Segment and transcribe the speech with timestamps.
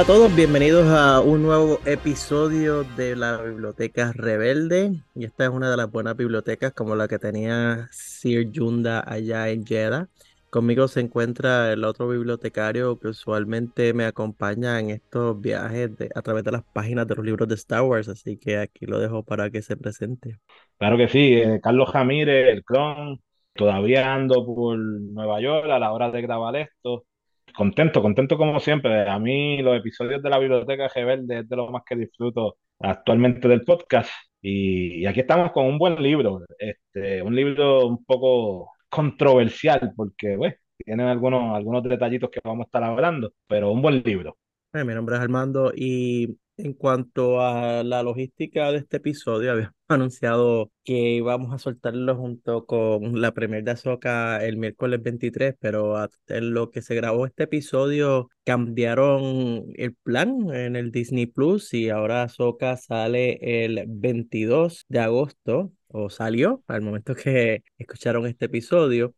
[0.00, 4.92] Hola a todos, bienvenidos a un nuevo episodio de la Biblioteca Rebelde.
[5.14, 9.50] Y esta es una de las buenas bibliotecas como la que tenía Sir Yunda allá
[9.50, 10.08] en Jeddah.
[10.48, 16.44] Conmigo se encuentra el otro bibliotecario que usualmente me acompaña en estos viajes a través
[16.44, 19.50] de las páginas de los libros de Star Wars, así que aquí lo dejo para
[19.50, 20.38] que se presente.
[20.78, 23.20] Claro que sí, eh, Carlos Jamírez, el clon,
[23.52, 27.04] todavía ando por Nueva York a la hora de grabar esto
[27.52, 29.08] contento, contento como siempre.
[29.08, 33.48] A mí los episodios de la Biblioteca Rebelde es de lo más que disfruto actualmente
[33.48, 34.10] del podcast.
[34.42, 40.54] Y, aquí estamos con un buen libro, este, un libro un poco controversial porque bueno,
[40.78, 44.36] tiene algunos, algunos detallitos que vamos a estar hablando, pero un buen libro.
[44.72, 49.74] Eh, mi nombre es Armando y en cuanto a la logística de este episodio, habíamos
[49.88, 55.96] anunciado que íbamos a soltarlo junto con la premier de Azoka el miércoles 23, pero
[56.28, 61.90] en lo que se grabó este episodio cambiaron el plan en el Disney Plus y
[61.90, 69.14] ahora Azoka sale el 22 de agosto o salió al momento que escucharon este episodio.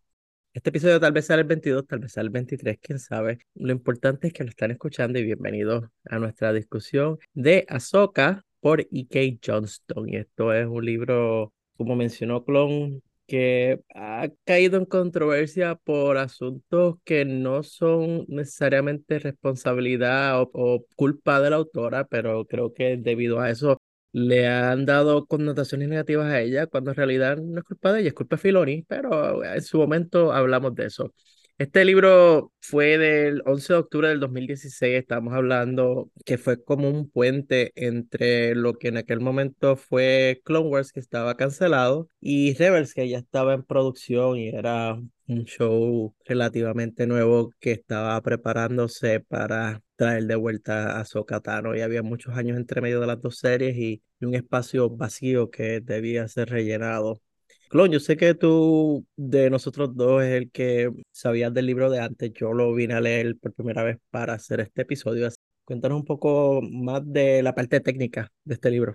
[0.55, 3.39] Este episodio tal vez sea el 22, tal vez sea el 23, quién sabe.
[3.55, 8.83] Lo importante es que lo están escuchando y bienvenidos a nuestra discusión de Ahsoka por
[8.83, 9.39] E.K.
[9.43, 10.11] Johnston.
[10.11, 16.97] Y esto es un libro, como mencionó Clon, que ha caído en controversia por asuntos
[17.05, 23.41] que no son necesariamente responsabilidad o, o culpa de la autora, pero creo que debido
[23.41, 23.81] a eso
[24.13, 28.09] le han dado connotaciones negativas a ella, cuando en realidad no es culpa de ella,
[28.09, 31.15] es culpa de Filoni, pero en su momento hablamos de eso.
[31.59, 37.09] Este libro fue del 11 de octubre del 2016, estamos hablando que fue como un
[37.11, 42.95] puente entre lo que en aquel momento fue Clone Wars, que estaba cancelado, y Rebels,
[42.95, 49.81] que ya estaba en producción y era un show relativamente nuevo que estaba preparándose para
[49.97, 53.77] traer de vuelta a Sokatano y había muchos años entre medio de las dos series
[53.77, 57.21] y, un espacio vacío que debía ser rellenado.
[57.69, 61.99] Clon, yo sé que tú de nosotros dos es el que sabías del libro de
[61.99, 65.29] antes, yo lo vine a leer por primera vez para hacer este episodio.
[65.65, 68.95] Cuéntanos un poco más de la parte técnica de este libro.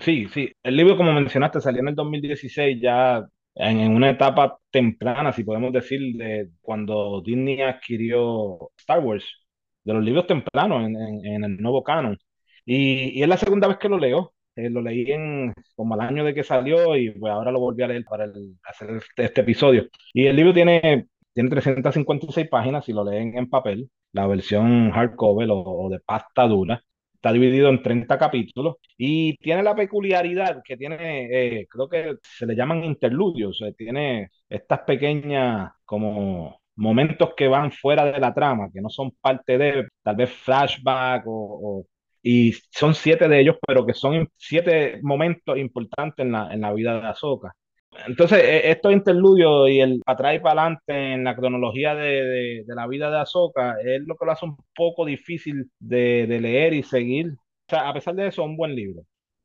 [0.00, 3.26] Sí, sí, el libro como mencionaste salió en el 2016 ya
[3.58, 9.24] en, en una etapa temprana, si podemos decir, de cuando Disney adquirió Star Wars
[9.84, 10.96] de los libros tempranos en,
[11.26, 12.18] en, el nuevo canon.
[12.64, 14.34] Y, y, es la segunda vez que lo leo.
[14.56, 17.82] Eh, lo leí en, como al año de que salió y pues ahora lo volví
[17.82, 18.26] a leer para
[18.64, 19.88] hacer este, este, episodio.
[20.12, 25.50] Y el libro tiene, tiene 356 páginas si lo leen en papel, la versión hardcover
[25.50, 26.82] o, o de pasta dura.
[27.18, 31.26] Está dividido en 30 capítulos y tiene la peculiaridad que tiene,
[31.62, 38.04] eh, creo que se le llaman interludios, tiene estas pequeñas como momentos que van fuera
[38.12, 41.84] de la trama, que no son parte de tal vez flashback o,
[42.22, 46.72] y son siete de ellos, pero que son siete momentos importantes en la, en la
[46.72, 47.52] vida de Ahsoka.
[48.06, 52.74] Entonces, e, estos interludios y el atrás y para adelante en la cronología de, de,
[52.74, 56.74] la vida de Ahsoka es lo que lo hace un poco difícil de, de leer
[56.74, 57.32] y seguir.
[57.32, 59.02] O sea, a pesar de eso, es un buen libro.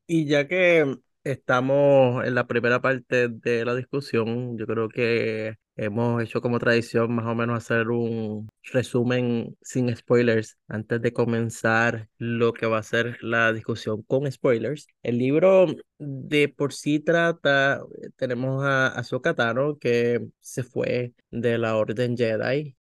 [0.08, 0.86] Y ya que
[1.24, 7.16] estamos en la primera parte de la discusión, yo creo que Hemos hecho como tradición
[7.16, 12.84] más o menos hacer un resumen sin spoilers antes de comenzar lo que va a
[12.84, 14.88] ser la discusión con spoilers.
[15.02, 15.66] El libro
[15.98, 17.82] de por sí trata,
[18.18, 19.36] tenemos a Ahsoka
[19.80, 22.76] que se fue de la Orden Jedi.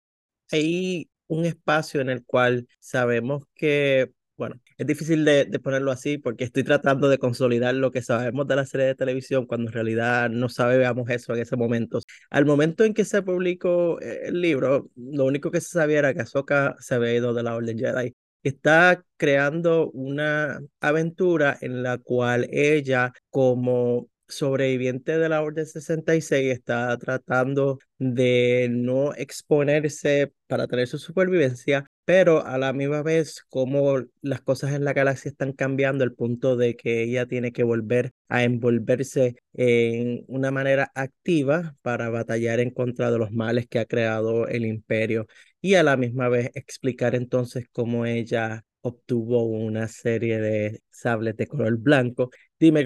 [0.52, 6.46] Hay un espacio en el cual sabemos que bueno, es difícil de, ponerlo así porque
[6.46, 10.32] estoy tratando de consolidar lo que sabemos de la serie de televisión cuando en realidad
[10.32, 12.00] no sabíamos eso en ese momento.
[12.32, 16.14] Al momento en que se publicó eh, el libro, lo único que se sabía era
[16.16, 18.16] que Ahsoka se había ido de la Orden Jedi.
[18.42, 26.98] Está creando una aventura en la cual ella, como sobreviviente de la Orden 66 está
[26.98, 34.42] tratando de no exponerse para tener su supervivencia, pero a la misma vez como las
[34.42, 38.44] cosas en la galaxia están cambiando al punto de que ella tiene que volver a
[38.44, 44.48] envolverse en una manera activa para batallar en contra de los males que ha creado
[44.48, 45.28] el imperio
[45.62, 51.48] y a la misma vez explicar entonces cómo ella obtuvo una serie de sables de
[51.48, 52.32] color blanco.
[52.60, 52.84] Dime,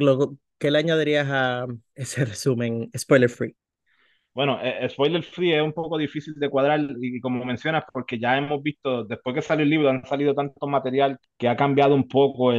[0.57, 3.56] ¿qué le añadirías a ese resumen spoiler free?
[4.36, 8.38] Bueno, eh, spoiler free es un poco difícil de cuadrar y, como mencionas, porque ya
[8.38, 12.08] hemos visto, después que salió el libro, han salido tanto material que ha cambiado un
[12.08, 12.52] poco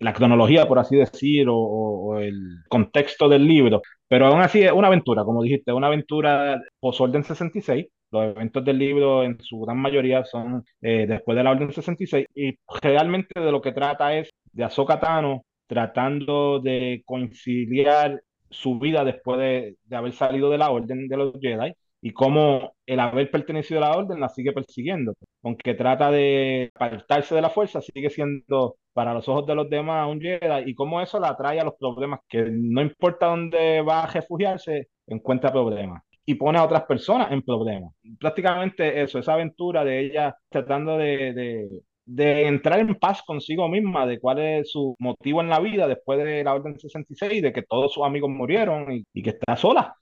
[0.00, 3.80] la cronología, por así decir, o, el contexto del libro.
[4.08, 8.78] Pero aún así es una aventura, como dijiste, una aventura post-orden 66, Los eventos del
[8.78, 13.52] libro en su gran mayoría son eh, después de la Orden 66 y realmente de
[13.52, 14.98] lo que trata es de Ahsoka
[15.68, 21.34] tratando de conciliar su vida después de, de haber salido de la Orden de los
[21.40, 25.14] Jedi y cómo el haber pertenecido a la orden la sigue persiguiendo.
[25.42, 30.08] Aunque trata de apartarse de la fuerza, sigue siendo para los ojos de los demás
[30.08, 34.04] un Jedi y cómo eso la atrae a los problemas, que no importa dónde va
[34.04, 37.92] a refugiarse, encuentra problemas y pone a otras personas en problemas.
[38.20, 41.68] Prácticamente eso, esa aventura de ella tratando de, de,
[42.08, 46.18] de entrar en paz consigo misma, de cuál es su motivo en la vida después
[46.18, 49.94] de la Orden 66, de que todos sus amigos murieron y, y que está sola.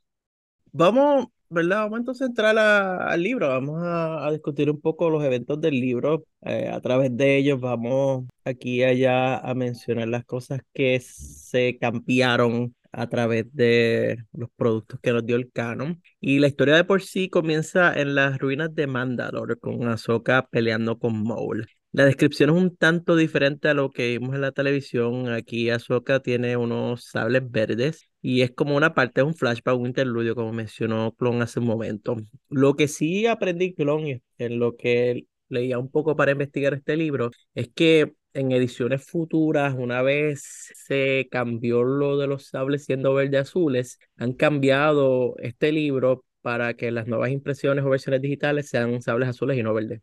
[0.73, 1.83] Vamos ¿verdad?
[1.83, 6.27] Vamos entonces a entrar al libro, vamos a, discutir un poco los eventos del libro.
[6.43, 11.79] Eh, a través de ellos vamos aquí y allá a mencionar las cosas que se
[11.79, 16.03] cambiaron a través de los productos que nos dio el canon.
[16.21, 20.99] Y la historia de por sí comienza en las ruinas de Mandalore, con Ahsoka peleando
[20.99, 21.69] con Maul.
[21.97, 25.31] La descripción es un tanto diferente a lo que vimos en la televisión.
[25.31, 29.87] Aquí Ahsoka tiene unos sables verdes y es como una parte de un flashback, un
[29.87, 32.17] interludio, como mencionó Clon hace un momento.
[32.51, 37.31] Lo que sí aprendí, Clon, en lo que leía un poco para investigar este libro,
[37.55, 43.39] es que en ediciones futuras, una vez se cambió lo de los sables siendo verde
[43.39, 49.31] azules, han cambiado este libro para que las nuevas impresiones o versiones digitales sean sables
[49.31, 50.03] azules y no verdes.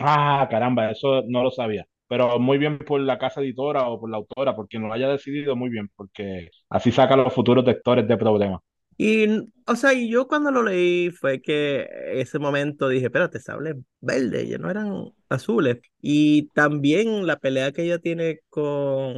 [0.00, 1.86] Ah, caramba, eso no lo sabía.
[2.08, 5.08] Pero muy bien por la casa editora o por la autora, por quien lo haya
[5.08, 8.60] decidido, muy bien, porque así saca los futuros lectores de problemas.
[8.98, 9.26] Y,
[9.66, 14.46] o sea, y yo cuando lo leí fue que ese momento dije, espérate, sable verde,
[14.46, 15.78] ya no eran azules.
[16.00, 19.16] Y también la pelea que ella tiene con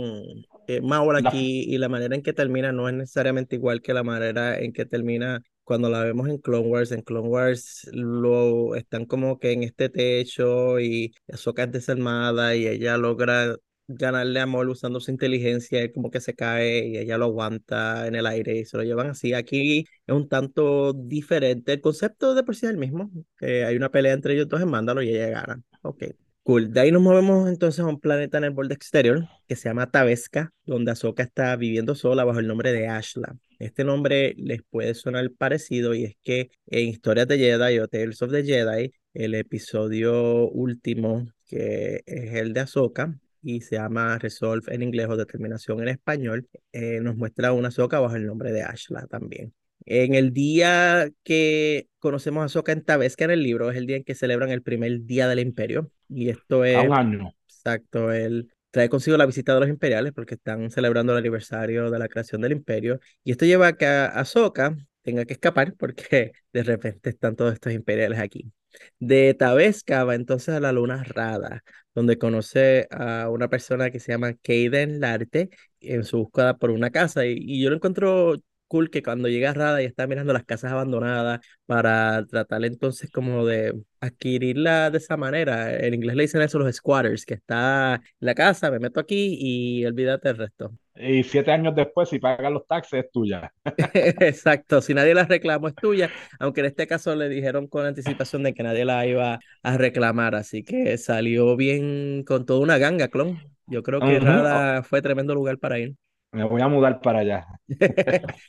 [0.67, 0.81] eh,
[1.25, 4.73] aquí y la manera en que termina no es necesariamente igual que la manera en
[4.73, 9.53] que termina cuando la vemos en Clone Wars, en Clone Wars lo están como que
[9.53, 13.55] en este techo y Ahsoka es desarmada y ella logra
[13.87, 18.15] ganarle amor usando su inteligencia, y como que se cae y ella lo aguanta en
[18.15, 19.35] el aire y se lo llevan así.
[19.35, 21.75] Aquí es un tanto diferente.
[21.75, 24.63] El concepto de por sí es el mismo, que hay una pelea entre ellos dos
[24.63, 25.63] en Mándalo y ella gana.
[25.83, 26.05] Ok.
[26.45, 26.73] Cool.
[26.73, 29.91] De ahí nos movemos entonces a un planeta en el borde exterior que se llama
[29.91, 33.37] Tabesca, donde Ahsoka está viviendo sola bajo el nombre de Ashla.
[33.59, 38.23] Este nombre les puede sonar parecido y es que en Historias de Jedi o Tales
[38.23, 44.73] of the Jedi, el episodio último, que es el de Ahsoka, y se llama Resolve
[44.73, 48.63] en inglés o Determinación en español, eh, nos muestra una Ahsoka bajo el nombre de
[48.63, 49.53] Ashla también.
[49.87, 53.97] En el día que conocemos a Ahsoka en Tabesca en el libro, es el día
[53.97, 55.91] en que celebran el primer día del imperio.
[56.09, 56.77] Y esto es...
[56.77, 57.35] A un año.
[57.47, 61.99] Exacto, él trae consigo la visita de los imperiales porque están celebrando el aniversario de
[61.99, 63.01] la creación del imperio.
[63.25, 67.73] Y esto lleva a que Ahsoka tenga que escapar porque de repente están todos estos
[67.73, 68.53] imperiales aquí.
[68.99, 74.13] De Tabesca va entonces a la Luna Rada, donde conoce a una persona que se
[74.13, 75.51] llama Kaden Larte
[75.81, 77.27] en su búsqueda por una casa.
[77.27, 78.37] Y, y yo lo encuentro
[78.69, 83.45] cool que cuando llega Rada y está mirando las casas abandonadas para tratar entonces como
[83.45, 85.75] de adquirirla de esa manera.
[85.75, 89.85] En inglés le dicen eso los squatters, que está la casa, me meto aquí y
[89.87, 90.73] olvídate el resto.
[91.01, 93.53] Y siete años después, si pagan los taxes, es tuya.
[93.95, 96.11] Exacto, si nadie la reclamó, es tuya,
[96.41, 100.35] aunque en este caso le dijeron con anticipación de que nadie la iba a reclamar,
[100.35, 103.41] así que salió bien con toda una ganga, clon.
[103.67, 105.95] Yo creo que Rada fue tremendo lugar para ir.
[106.33, 107.47] Me voy a mudar para allá.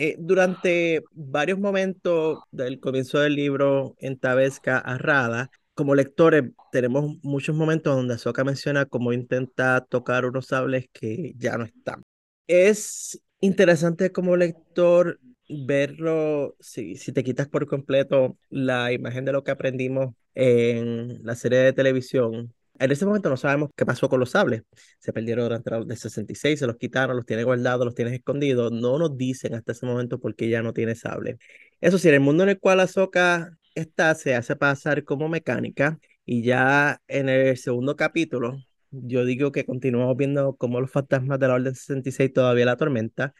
[0.00, 7.16] Eh, durante varios momentos del comienzo del libro en Tabesca a Rada, como lectores tenemos
[7.24, 12.04] muchos momentos donde Ahsoka menciona cómo intenta tocar unos sables que ya no están.
[12.46, 19.42] Es interesante como lector verlo, si, si te quitas por completo la imagen de lo
[19.42, 24.20] que aprendimos en la serie de televisión en ese momento no sabemos qué pasó con
[24.20, 24.62] los sables.
[24.98, 28.72] Se perdieron durante el 66, se los quitaron, los tiene guardados, los tienes escondidos.
[28.72, 31.38] No nos dicen hasta ese momento por qué ya no tiene sable.
[31.80, 35.98] Eso sí, en el mundo en el cual Ahsoka está, se hace pasar como mecánica.
[36.24, 38.58] Y ya en el segundo capítulo,
[38.90, 43.34] yo digo que continuamos viendo cómo los fantasmas de la Orden 66 todavía la tormenta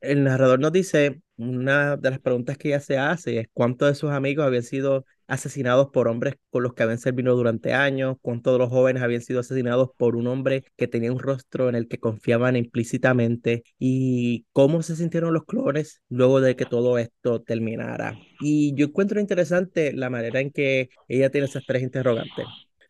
[0.00, 3.94] el narrador nos dice, una de las preguntas que ella se hace es cuántos de
[3.94, 8.52] sus amigos habían sido asesinados por hombres con los que habían servido durante años, cuántos
[8.52, 11.88] de los jóvenes habían sido asesinados por un hombre que tenía un rostro en el
[11.88, 18.18] que confiaban implícitamente y cómo se sintieron los clones luego de que todo esto terminara.
[18.40, 22.46] Y yo encuentro interesante la manera en que ella tiene esas tres interrogantes,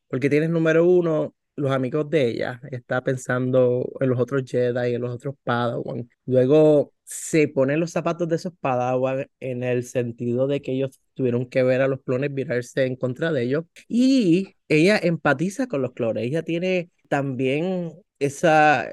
[0.09, 5.03] porque tienes número uno, los amigos de ella, está pensando en los otros Jedi, en
[5.03, 6.09] los otros Padawan.
[6.25, 11.47] Luego se ponen los zapatos de esos Padawan en el sentido de que ellos tuvieron
[11.47, 13.65] que ver a los clones virarse en contra de ellos.
[13.89, 16.25] Y ella empatiza con los clones.
[16.25, 18.89] Ella tiene también esa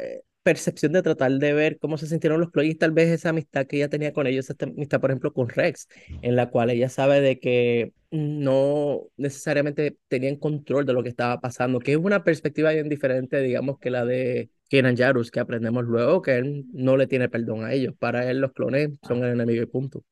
[0.47, 3.67] percepción de tratar de ver cómo se sintieron los clones y tal vez esa amistad
[3.67, 5.89] que ella tenía con ellos, esta amistad, por ejemplo, con Rex,
[6.21, 11.41] en la cual ella sabe de que no necesariamente tenían control de lo que estaba
[11.41, 15.83] pasando, que es una perspectiva bien diferente, digamos, que la de Kenan Jarus, que aprendemos
[15.83, 17.93] luego que él no le tiene perdón a ellos.
[17.99, 20.05] Para él los clones son el enemigo y punto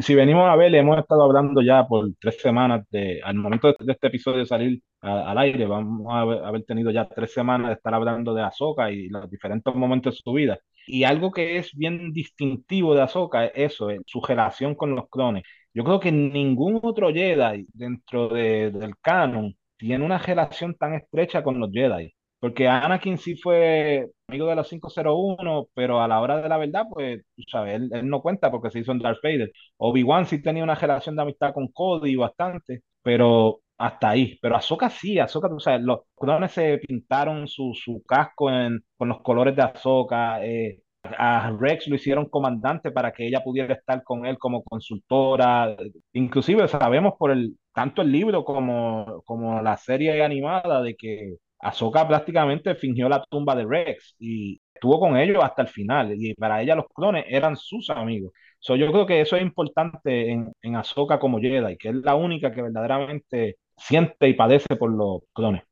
[0.00, 3.92] si venimos a ver, hemos estado hablando ya por tres semanas, de, al momento de,
[3.92, 7.94] este episodio de salir al aire, vamos a haber, tenido ya tres semanas de estar
[7.94, 10.58] hablando de Ahsoka y los diferentes momentos de su vida.
[10.86, 15.44] Y algo que es bien distintivo de Ahsoka es eso, su relación con los clones.
[15.74, 21.60] Yo creo que ningún otro Jedi dentro del canon tiene una relación tan estrecha con
[21.60, 22.12] los Jedi.
[22.40, 26.84] Porque Anakin sí fue amigo de los 501, pero a la hora de la verdad,
[26.90, 29.50] pues, sabes, él, él, no cuenta porque se hizo en Darth Vader.
[29.76, 34.38] Obi-Wan sí tenía una relación de amistad con Cody bastante, pero hasta ahí.
[34.42, 39.08] Pero Ahsoka sí, Ahsoka, tú sabes, los clones se pintaron su, su casco en, con
[39.08, 40.44] los colores de Ahsoka.
[40.44, 45.76] Eh, a Rex lo hicieron comandante para que ella pudiera estar con él como consultora.
[46.12, 52.06] Inclusive sabemos por el tanto el libro como, como la serie animada de que Ahsoka
[52.06, 56.14] prácticamente fingió la tumba de Rex y estuvo con ellos hasta el final.
[56.16, 58.32] Y para ella los clones eran sus amigos.
[58.60, 62.16] So, yo creo que eso es importante en, en Ahsoka como Jedi, que es la
[62.16, 65.62] única que verdaderamente siente y padece por los clones.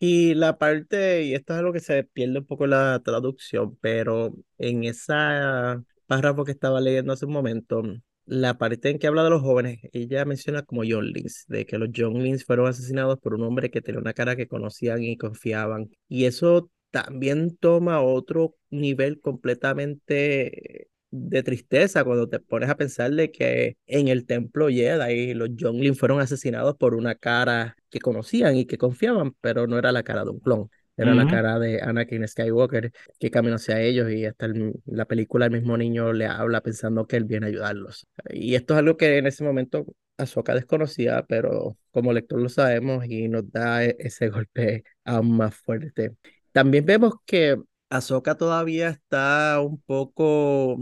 [0.00, 4.32] Y la parte, y esto es algo que se pierde un poco la traducción, pero
[4.56, 7.82] en esa párrafo que estaba leyendo hace un momento,
[8.24, 11.90] la parte en que habla de los jóvenes, ella menciona como Younglings, de que los
[11.90, 15.90] Younglings fueron asesinados por un hombre que tenía una cara que conocían y confiaban.
[16.08, 23.30] Y eso también toma otro nivel completamente de tristeza cuando te pones a pensar de
[23.30, 28.66] que en el templo Jedi los Younglings fueron asesinados por una cara que conocían y
[28.66, 30.70] que confiaban, pero no era la cara de un clon.
[30.96, 34.48] Era la cara de Anakin Skywalker que caminó hacia ellos y hasta
[34.84, 38.08] la película el mismo niño le habla pensando que él viene a ayudarlos.
[38.30, 39.86] Y esto es algo que en ese momento
[40.16, 45.54] Ahsoka desconocía, pero como lector lo sabemos y nos da e-, ese golpe aún más
[45.54, 46.16] fuerte.
[46.50, 47.56] También vemos que
[47.90, 50.78] Ahsoka todavía está un poco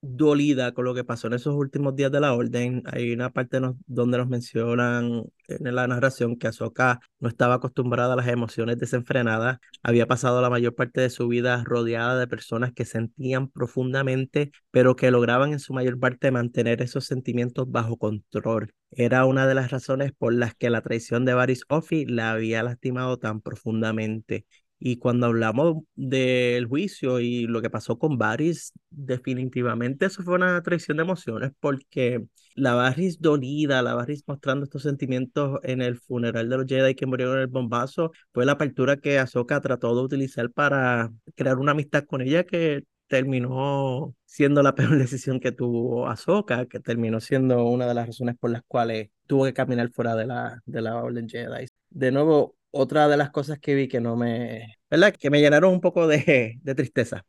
[0.00, 2.82] dolida con lo que pasó en esos últimos días de la orden.
[2.86, 8.16] Hay una parte donde nos mencionan en la narración que Ahsoka no estaba acostumbrada a
[8.16, 9.58] las emociones desenfrenadas.
[9.82, 14.96] Había pasado la mayor parte de su vida rodeada de personas que sentían profundamente, pero
[14.96, 18.72] que lograban en su mayor parte mantener esos sentimientos bajo control.
[18.90, 22.62] Era una de las razones por las que la traición de Varys Offi la había
[22.62, 24.46] lastimado tan profundamente.
[24.78, 30.62] Y cuando hablamos del juicio y lo que pasó con Varys, definitivamente eso fue una
[30.62, 36.48] traición de emociones porque la Varys dolida, la Varys mostrando estos sentimientos en el funeral
[36.48, 40.02] de los Jedi que murieron en el bombazo, fue la apertura que Ahsoka trató de
[40.02, 46.08] utilizar para crear una amistad con ella que terminó siendo la peor decisión que tuvo
[46.08, 50.14] Ahsoka, que terminó siendo una de las razones por las cuales tuvo que caminar fuera
[50.14, 51.66] de la, de la Orden Jedi.
[51.90, 55.14] De nuevo, otra de las cosas que vi que no me, ¿verdad?
[55.18, 57.24] Que me llenaron un poco de, de tristeza.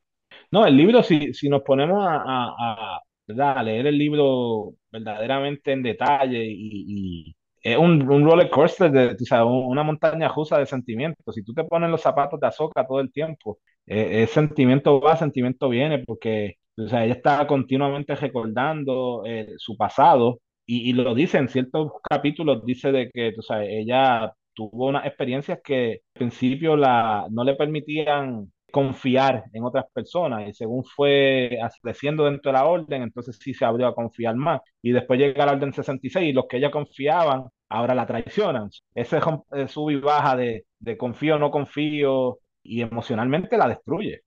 [0.51, 5.83] No, el libro, si, si nos ponemos a, a, a, leer el libro verdaderamente en
[5.83, 11.35] detalle y, es un, un, roller coaster, de, o sea, una montaña rusa de sentimientos.
[11.35, 15.67] Si tú te pones los zapatos de Azoka todo el tiempo, eh, sentimiento va, sentimiento
[15.67, 21.37] viene, porque o sea, ella está continuamente recordando eh, su pasado y, y, lo dice
[21.37, 24.33] en ciertos capítulos, dice de que o sea, ella
[24.67, 30.53] tuvo unas experiencias que al principio la, no le permitían confiar en otras personas y
[30.53, 34.61] según fue creciendo dentro de la orden, entonces sí se abrió a confiar más.
[34.81, 38.69] Y después llega la orden 66 y los que ella confiaban ahora la traicionan.
[38.93, 39.19] Ese
[39.67, 44.21] sub y baja de, de confío no confío y emocionalmente la destruye.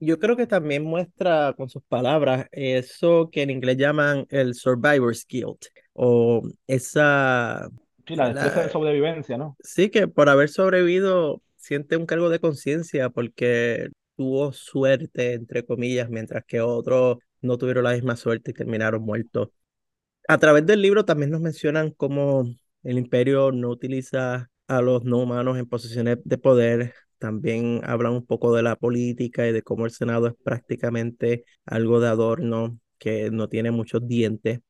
[0.00, 5.26] Yo creo que también muestra con sus palabras eso que en inglés llaman el survivor's
[5.28, 7.68] guilt o esa
[8.08, 9.56] Sí, la destreza de sobrevivencia, ¿no?
[9.62, 16.08] Sí, que por haber sobrevivido siente un cargo de conciencia porque tuvo suerte, entre comillas,
[16.08, 19.50] mientras que otros no tuvieron la misma suerte y terminaron muertos.
[20.28, 22.44] A través del libro también nos mencionan cómo
[22.82, 26.94] el imperio no utiliza a los no humanos en posiciones de poder.
[27.18, 32.00] También hablan un poco de la política y de cómo el Senado es prácticamente algo
[32.00, 34.60] de adorno que no tiene muchos dientes.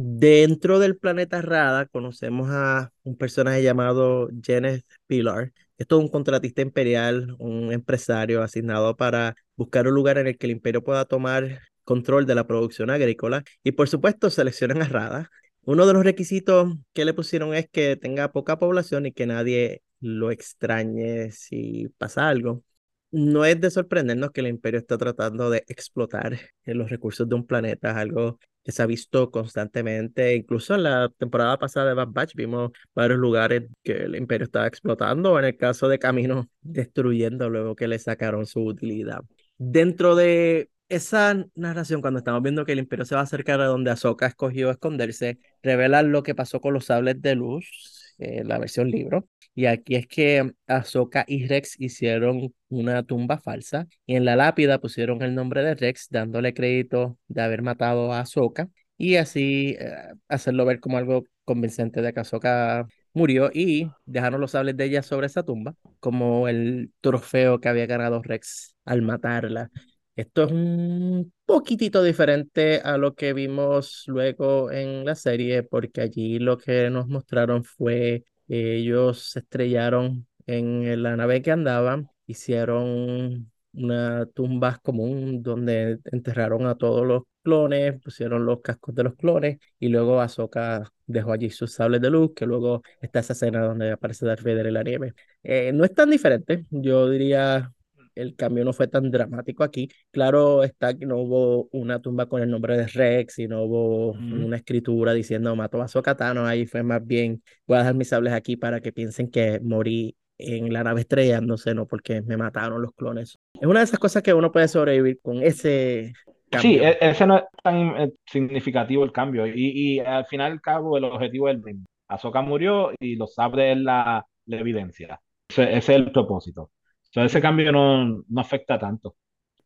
[0.00, 6.62] Dentro del planeta Rada conocemos a un personaje llamado Janet Pilar, es todo un contratista
[6.62, 11.62] imperial, un empresario asignado para buscar un lugar en el que el imperio pueda tomar
[11.82, 15.30] control de la producción agrícola y por supuesto seleccionan a Rada.
[15.62, 19.82] Uno de los requisitos que le pusieron es que tenga poca población y que nadie
[19.98, 22.62] lo extrañe si pasa algo.
[23.10, 27.46] No es de sorprendernos que el imperio está tratando de explotar los recursos de un
[27.46, 32.34] planeta, algo que se ha visto constantemente, incluso en la temporada pasada de Bad Batch
[32.34, 37.74] vimos varios lugares que el imperio estaba explotando, en el caso de Camino destruyendo luego
[37.74, 39.20] que le sacaron su utilidad.
[39.56, 43.66] Dentro de esa narración, cuando estamos viendo que el imperio se va a acercar a
[43.66, 48.58] donde Ahsoka escogió esconderse, revela lo que pasó con los sables de luz, eh, la
[48.58, 49.26] versión libro,
[49.58, 54.80] y aquí es que Ahsoka y Rex hicieron una tumba falsa y en la lápida
[54.80, 59.96] pusieron el nombre de Rex dándole crédito de haber matado a Ahsoka y así eh,
[60.28, 65.02] hacerlo ver como algo convincente de que Ahsoka murió y dejaron los sables de ella
[65.02, 69.70] sobre esa tumba como el trofeo que había ganado Rex al matarla.
[70.14, 76.38] Esto es un poquitito diferente a lo que vimos luego en la serie, porque allí
[76.38, 84.26] lo que nos mostraron fue ellos se estrellaron en la nave que andaban, hicieron una
[84.26, 89.88] tumba común donde enterraron a todos los clones, pusieron los cascos de los clones y
[89.88, 94.26] luego Ahsoka dejó allí sus sables de luz, que luego está esa escena donde aparece
[94.26, 95.14] Darth Vader en la nieve.
[95.42, 97.72] Eh, no es tan diferente, yo diría
[98.18, 99.88] el cambio no fue tan dramático aquí.
[100.10, 104.10] Claro está que no hubo una tumba con el nombre de Rex y no hubo
[104.12, 106.44] una escritura diciendo mató a Sokatano.
[106.44, 110.16] Ahí fue más bien, voy a dejar mis sables aquí para que piensen que morí
[110.36, 113.38] en la nave estrella, no sé, no porque me mataron los clones.
[113.54, 116.12] Es una de esas cosas que uno puede sobrevivir con ese
[116.50, 116.70] cambio.
[116.70, 119.46] Sí, e, ese no es tan eh, significativo el cambio.
[119.46, 121.86] Y, y al final al cabo el objetivo es el mismo.
[122.08, 125.20] Ahsoka murió y los sables es la, evidencia.
[125.48, 126.70] ese es el propósito
[127.14, 129.16] ese cambio no, no afecta tanto.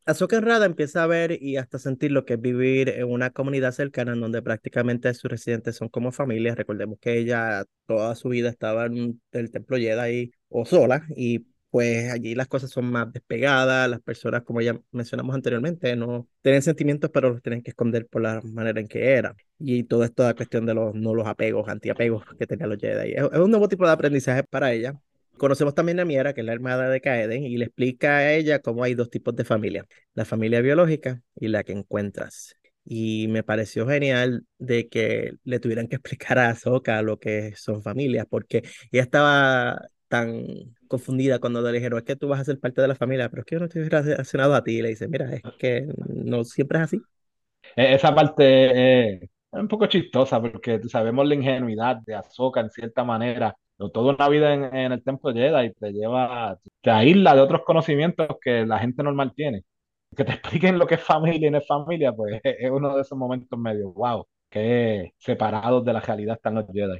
[0.05, 3.71] Azoka Rada empieza a ver y hasta sentir lo que es vivir en una comunidad
[3.71, 6.57] cercana en donde prácticamente sus residentes son como familias.
[6.57, 12.11] Recordemos que ella toda su vida estaba en el templo Jedi o sola y pues
[12.11, 17.09] allí las cosas son más despegadas, las personas, como ya mencionamos anteriormente, no tienen sentimientos,
[17.11, 19.35] pero los tienen que esconder por la manera en que era.
[19.57, 23.13] Y todo esto es cuestión de los, no los apegos, antiapegos que tenían los Jedi.
[23.13, 24.99] es un nuevo tipo de aprendizaje para ella,
[25.37, 28.59] Conocemos también a Miera, que es la hermana de Kaeden, y le explica a ella
[28.59, 32.55] cómo hay dos tipos de familia, la familia biológica y la que encuentras.
[32.85, 37.81] Y me pareció genial de que le tuvieran que explicar a Ahsoka lo que son
[37.81, 40.45] familias, porque ella estaba tan
[40.87, 43.41] confundida cuando le dijeron, es que tú vas a ser parte de la familia, pero
[43.41, 44.77] es que yo no estoy relacionado a ti.
[44.77, 47.01] Y le dice, mira, es que no siempre es así.
[47.75, 53.03] E-, esa parte es un poco chistosa porque sabemos la ingenuidad de Ahsoka en cierta
[53.03, 53.55] manera
[53.89, 58.65] toda una vida en, el templo Jedi te lleva, te aísla de otros conocimientos que
[58.65, 59.63] la gente normal tiene.
[60.15, 63.01] Que te expliquen lo que es familia y no es familia, pues es uno de
[63.01, 66.99] esos momentos medio, wow, que separados de la realidad están los Jedi.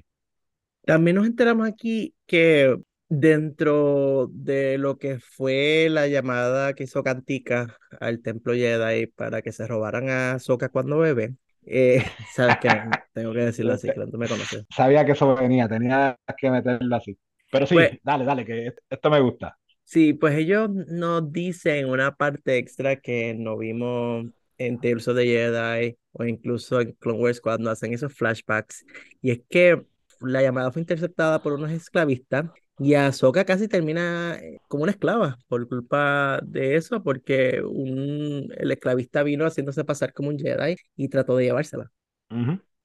[0.86, 2.76] También nos enteramos aquí que
[3.08, 9.52] dentro de lo que fue la llamada que hizo Cantica al templo Jedi para que
[9.52, 12.70] se robaran a Soka cuando bebe, eh, sabes que
[13.14, 14.66] tengo que decirlo así, que tú me conoces.
[14.70, 17.18] Sabía que eso venía, tenía que meterlo así.
[17.52, 19.58] Pero sí, pues dale, dale, que esto me gusta.
[19.84, 24.26] Sí, pues ellos nos dicen una parte extra que no vimos
[24.58, 28.86] en Tales of the Jedi o incluso en Clone Wars cuando hacen esos flashbacks.
[29.22, 29.84] Y es que
[30.22, 32.46] la llamada fue interceptada por unos esclavistas
[32.80, 38.72] y Ahsoka casi termina eh, como una esclava por culpa de eso, porque un, el
[38.72, 41.92] esclavista vino haciéndose pasar como un Jedi y trató de llevársela.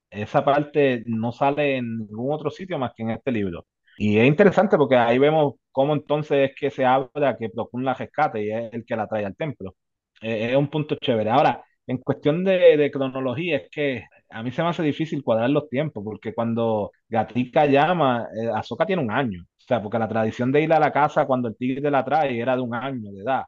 [0.09, 3.67] Esa parte no sale en ningún otro sitio más que en este libro.
[3.97, 7.93] Y es interesante porque ahí vemos cómo entonces es que se habla que Plo la
[7.93, 9.75] rescate y es el que la trae al templo.
[10.21, 11.29] es un punto chévere.
[11.29, 15.49] Ahora, en cuestión de, de cronología, es que a mí se me hace difícil cuadrar
[15.49, 19.43] los tiempos, porque cuando Gatica llama, eh, Azoka tiene un año.
[19.69, 22.39] O sea, porque la tradición de ir a la casa cuando el tigre la trae
[22.39, 23.43] era de un año de edad.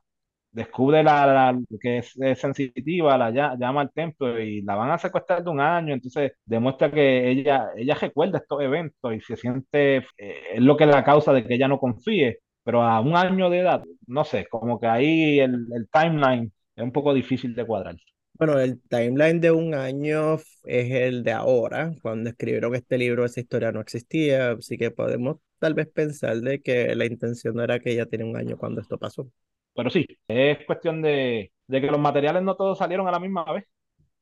[0.52, 5.50] Descubre la, que es, sensitiva, la llama al templo y la van a secuestrar de
[5.50, 5.94] un año.
[5.96, 10.06] Entonces demuestra que ella, ella recuerda estos eventos y se siente, eh,
[10.56, 12.40] es lo que es la causa de que ella no confíe.
[12.64, 16.84] Pero a un año de edad, no sé, como que ahí el, el timeline es
[16.84, 17.96] un poco difícil de cuadrar.
[18.42, 21.94] Bueno, el timeline de un año es el de ahora.
[22.02, 26.60] Cuando escribieron este libro, esa historia no existía, así que podemos tal vez pensar de
[26.60, 29.30] que la intención no era que ella tiene un año cuando esto pasó.
[29.76, 33.46] Pero sí, es cuestión de, de que los materiales no todos salieron a la misma
[33.54, 33.66] vez.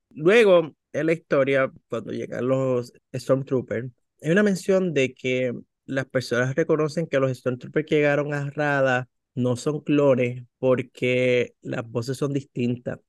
[0.10, 3.90] Luego, en la historia, cuando llegan los Stormtroopers,
[4.22, 5.54] hay una mención de que
[5.86, 11.90] las personas reconocen que los Stormtroopers que llegaron a Rada no son clones porque las
[11.90, 13.00] voces son distintas.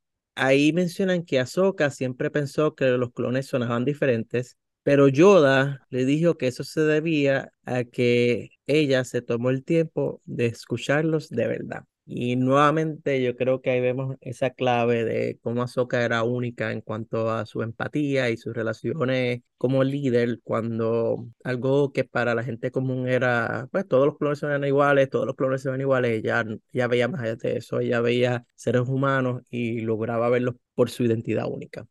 [0.42, 6.38] Ahí mencionan que Ahsoka siempre pensó que los clones sonaban diferentes, pero Yoda le dijo
[6.38, 11.84] que eso se debía a que ella se tomó el tiempo de escucharlos de verdad.
[12.12, 16.80] Y nuevamente yo creo que ahí vemos esa clave de cómo Ahsoka era única en
[16.80, 22.72] cuanto a su empatía y sus relaciones como líder, cuando algo que para la gente
[22.72, 26.88] común era, pues todos los clones eran iguales, todos los clones ven iguales, ya, ya
[26.88, 31.46] veía más allá de eso, ya veía seres humanos y lograba verlos por su identidad
[31.48, 31.86] única.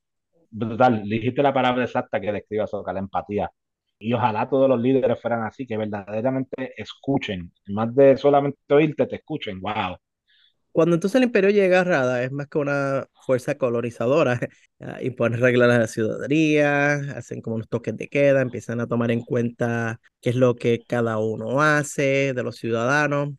[0.51, 3.49] Brutal, dijiste la palabra exacta que describe Ahsoka, la empatía.
[3.97, 9.15] Y ojalá todos los líderes fueran así, que verdaderamente escuchen, más de solamente oírte, te
[9.15, 9.95] escuchen, wow.
[10.71, 14.39] Cuando entonces el imperio llega a Rada, es más que una fuerza colonizadora,
[15.01, 19.21] impone reglas a la ciudadanía, hacen como unos toques de queda, empiezan a tomar en
[19.21, 23.31] cuenta qué es lo que cada uno hace de los ciudadanos.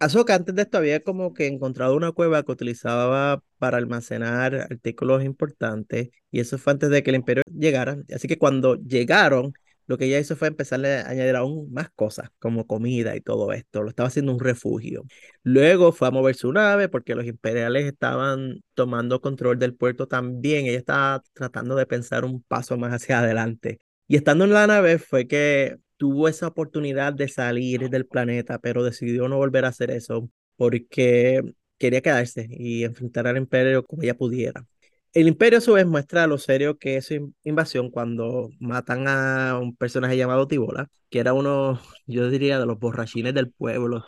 [0.00, 5.22] Ahsoka antes de esto había como que encontrado una cueva que utilizaba para almacenar artículos
[5.24, 7.98] importantes y eso fue antes de que el imperio llegara.
[8.12, 9.52] Así que cuando llegaron,
[9.86, 13.52] lo que ella hizo fue empezarle a añadir aún más cosas, como comida y todo
[13.52, 13.82] esto.
[13.82, 15.04] Lo estaba haciendo un refugio.
[15.42, 20.66] Luego fue a mover su nave porque los imperiales estaban tomando control del puerto también.
[20.66, 23.80] Ella estaba tratando de pensar un paso más hacia adelante.
[24.06, 28.82] Y estando en la nave fue que tuvo esa oportunidad de salir del planeta, pero
[28.84, 31.42] decidió no volver a hacer eso porque
[31.78, 34.66] quería quedarse y enfrentar al imperio como ella pudiera.
[35.12, 39.58] El imperio a su vez muestra lo serio que es su invasión cuando matan a
[39.58, 44.04] un personaje llamado Tibola, que era uno, yo diría, de los borrachines del pueblo.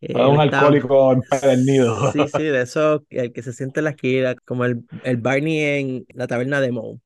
[0.00, 1.96] un alcohólico empedernido.
[2.12, 5.60] Sí, sí, de eso, el que se siente en la esquina, como el, el Barney
[5.60, 7.00] en la taberna de Moe.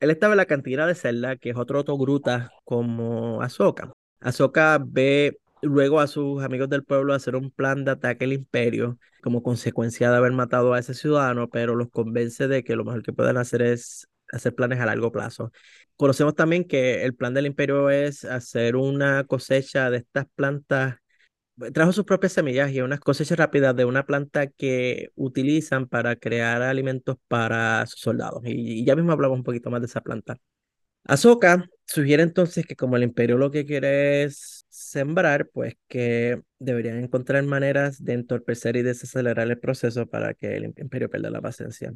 [0.00, 3.92] Él estaba en la cantina de Zelda, que es otro Gruta como Ahsoka.
[4.20, 8.98] Ahsoka ve luego a sus amigos del pueblo hacer un plan de ataque al imperio
[9.22, 13.02] como consecuencia de haber matado a ese ciudadano, pero los convence de que lo mejor
[13.02, 15.52] que pueden hacer es hacer planes a largo plazo.
[15.96, 20.96] Conocemos también que el plan del imperio es hacer una cosecha de estas plantas,
[21.72, 26.62] trajo sus propias semillas y unas cosechas rápidas de una planta que utilizan para crear
[26.62, 28.42] alimentos para sus soldados.
[28.44, 30.36] Y, y ya mismo hablamos un poquito más de esa planta.
[31.04, 34.55] Ahsoka sugiere entonces que como el imperio lo que quiere es
[34.96, 40.64] sembrar, pues que deberían encontrar maneras de entorpecer y desacelerar el proceso para que el
[40.64, 41.92] imperio pierda la paciencia.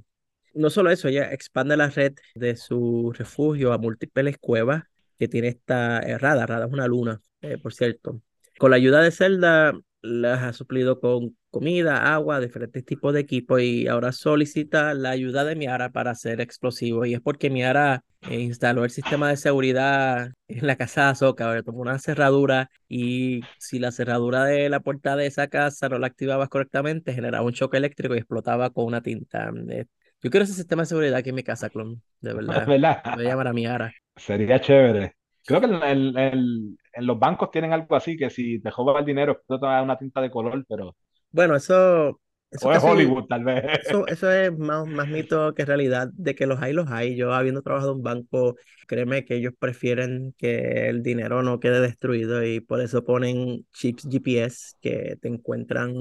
[0.53, 4.85] No solo eso, ella expande la red de su refugio a múltiples cuevas
[5.19, 6.45] que tiene esta errada.
[6.45, 8.21] Rada es una luna, eh, por cierto.
[8.59, 13.59] Con la ayuda de Zelda, las ha suplido con comida, agua, diferentes tipos de equipo
[13.59, 18.41] y ahora solicita la ayuda de Miara para hacer explosivos y es porque Miara eh,
[18.41, 23.79] instaló el sistema de seguridad en la casa de Azoka, tomó una cerradura y si
[23.79, 27.77] la cerradura de la puerta de esa casa no la activabas correctamente generaba un choque
[27.77, 29.51] eléctrico y explotaba con una tinta.
[29.71, 29.87] Eh,
[30.23, 32.67] yo quiero ese sistema de seguridad aquí en mi casa, clon, de verdad.
[32.67, 33.03] ¿verdad?
[33.15, 33.93] Voy a llamar a Miara.
[34.17, 35.15] Sería chévere.
[35.47, 39.41] Creo que en, en, los bancos tienen algo así, que si te jodas el dinero,
[39.49, 40.95] te dar una tinta de color, pero...
[41.33, 42.21] Bueno, eso...
[42.51, 43.65] eso o es Hollywood, tal vez.
[43.87, 47.17] Eso, eso es más, más mito que realidad, de que los hay, los hay.
[47.17, 51.81] Yo habiendo trabajado en un banco, créeme que ellos prefieren que el dinero no quede
[51.81, 55.95] destruido y por eso ponen chips GPS que te encuentran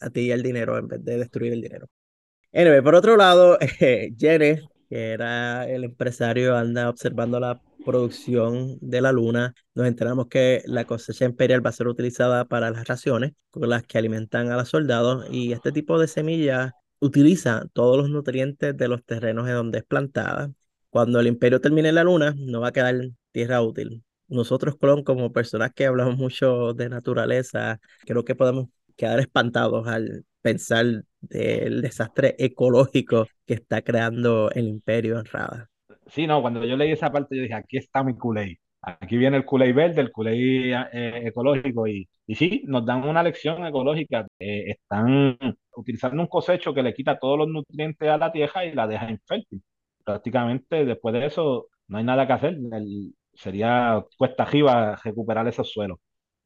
[0.00, 1.86] a ti y el dinero en vez de destruir el dinero.
[2.52, 9.12] Anyway, por otro lado, eh, que era el empresario, anda observando la producción de la
[9.12, 13.68] luna, nos enteramos que la cosecha imperial va a ser utilizada para las raciones con
[13.68, 18.76] las que alimentan a los soldados y este tipo de semilla utiliza todos los nutrientes
[18.76, 20.50] de los terrenos en donde es plantada.
[20.90, 22.96] Cuando el imperio termine la luna, no va a quedar
[23.32, 24.02] tierra útil.
[24.28, 31.04] Nosotros, como personas que hablamos mucho de naturaleza, creo que podemos quedar espantados al pensar
[31.20, 35.70] del desastre ecológico que está creando el imperio en Rada
[36.06, 38.60] sí, no, cuando yo leí esa parte, yo dije, aquí está mi culé.
[38.82, 41.86] Aquí viene el culé verde, el culé eh, ecológico.
[41.86, 44.26] Y, y sí, nos dan una lección ecológica.
[44.38, 45.38] Eh, están
[45.76, 49.10] utilizando un cosecho que le quita todos los nutrientes a la tierra y la deja
[49.10, 49.62] infértil.
[50.04, 52.58] Prácticamente después de eso no hay nada que hacer.
[53.32, 55.98] sería cuesta arriba recuperar esos suelos.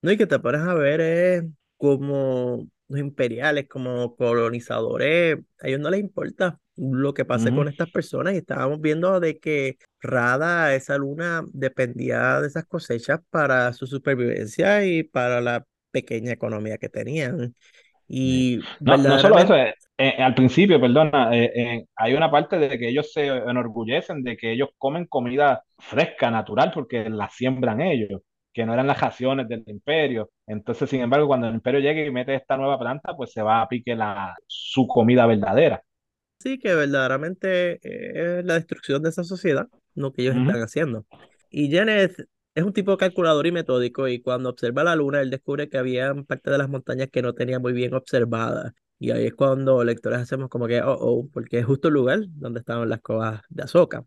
[0.03, 1.44] No, y que te pones a ver es
[1.77, 7.91] como los imperiales, como colonizadores, a ellos no les importa lo que pase con estas
[7.91, 13.87] personas y estábamos viendo de que Rada, esa luna, dependía de esas cosechas para su
[13.87, 17.55] supervivencia y para la pequeña economía que tenían.
[18.07, 22.79] Y no, no solo eso, eh, eh, al principio, perdona, eh, hay una parte de
[22.79, 28.23] que ellos se enorgullecen de que ellos comen comida fresca, natural, porque la siembran ellos
[28.53, 30.31] que no eran las raciones del imperio.
[30.47, 33.62] Entonces, sin embargo, cuando el imperio llegue y mete esta nueva planta, pues se va
[33.62, 35.83] a pique la, su comida verdadera.
[36.38, 41.05] Sí, que verdaderamente es la destrucción de esa sociedad, lo que ellos están haciendo.
[41.51, 45.68] Y Janet es un tipo calculador y metódico y cuando observa la luna, él descubre
[45.68, 48.72] que había parte de las montañas que no tenía muy bien observadas.
[48.98, 52.20] Y ahí es cuando lectores hacemos como que, oh, oh, porque es justo el lugar
[52.27, 54.05] donde estaban las covas de Azoka.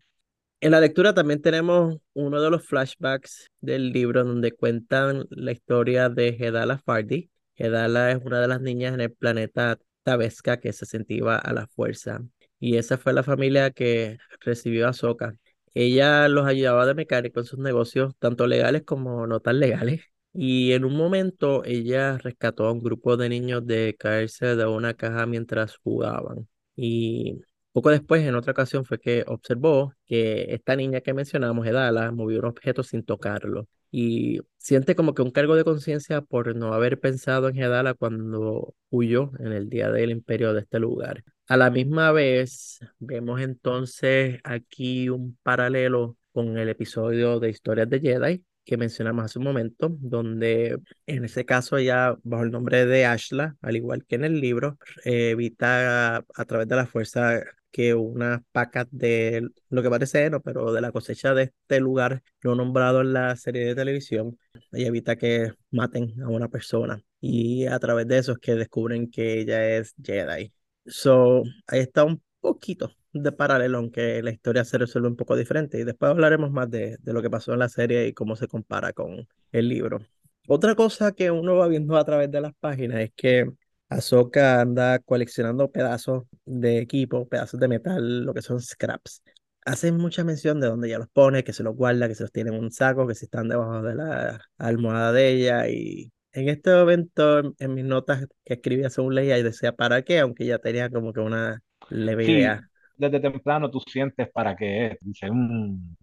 [0.60, 6.08] En la lectura también tenemos uno de los flashbacks del libro donde cuentan la historia
[6.08, 7.30] de Hedala Fardi.
[7.56, 11.66] Hedala es una de las niñas en el planeta Tabesca que se sentía a la
[11.68, 12.22] fuerza.
[12.58, 15.36] Y esa fue la familia que recibió a Ahsoka.
[15.74, 20.02] Ella los ayudaba de mecánico en sus negocios, tanto legales como no tan legales.
[20.34, 24.94] Y en un momento ella rescató a un grupo de niños de caerse de una
[24.94, 26.48] caja mientras jugaban.
[26.76, 27.40] Y
[27.72, 32.40] poco después, en otra ocasión, fue que observó que esta niña que mencionamos, Edala, movió
[32.40, 36.98] un objeto sin tocarlo y siente como que un cargo de conciencia por no haber
[36.98, 41.22] pensado en Hedala cuando huyó en el día del imperio de este lugar.
[41.46, 48.00] A la misma vez, vemos entonces aquí un paralelo con el episodio de Historias de
[48.00, 53.04] Jedi que mencionamos hace un momento, donde en ese caso ella, bajo el nombre de
[53.06, 58.40] Ashla, al igual que en el libro, evita a través de la fuerza que unas
[58.52, 63.00] pacas de lo que parece no pero de la cosecha de este lugar, no nombrado
[63.00, 64.38] en la serie de televisión,
[64.72, 67.02] ella evita que maten a una persona.
[67.20, 70.52] Y a través de eso es que descubren que ella es Jedi.
[70.86, 75.78] So, ahí está un poquito de paralelo, aunque la historia se resuelve un poco diferente.
[75.78, 78.48] Y después hablaremos más de, de lo que pasó en la serie y cómo se
[78.48, 80.00] compara con el libro.
[80.48, 83.48] Otra cosa que uno va viendo a través de las páginas es que
[83.92, 89.22] Ahsoka anda coleccionando pedazos de equipo, pedazos de metal, lo que son scraps.
[89.64, 92.32] Hace mucha mención de dónde ella los pone, que se los guarda, que se los
[92.32, 95.68] tiene en un saco, que si están debajo de la almohada de ella.
[95.68, 100.02] Y en este momento, en, mis notas que escribí hace un ley, y decía para
[100.02, 102.68] qué, aunque ya tenía como que una leve idea.
[102.96, 105.96] Desde temprano tú sientes para qué Dice, mm".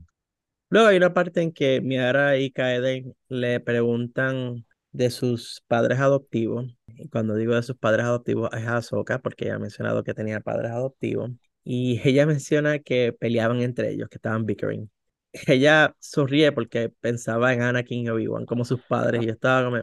[0.70, 6.76] Luego hay una parte en que Miara y Kaeden le preguntan de sus padres adoptivos.
[6.98, 10.40] Y cuando digo de sus padres adoptivos es Ahsoka, porque ella ha mencionado que tenía
[10.42, 11.32] padres adoptivos.
[11.64, 14.90] Y ella menciona que peleaban entre ellos, que estaban bickering.
[15.48, 19.22] Ella sonríe porque pensaba en Anakin y Obi-Wan como sus padres.
[19.22, 19.80] Y yo estaba como,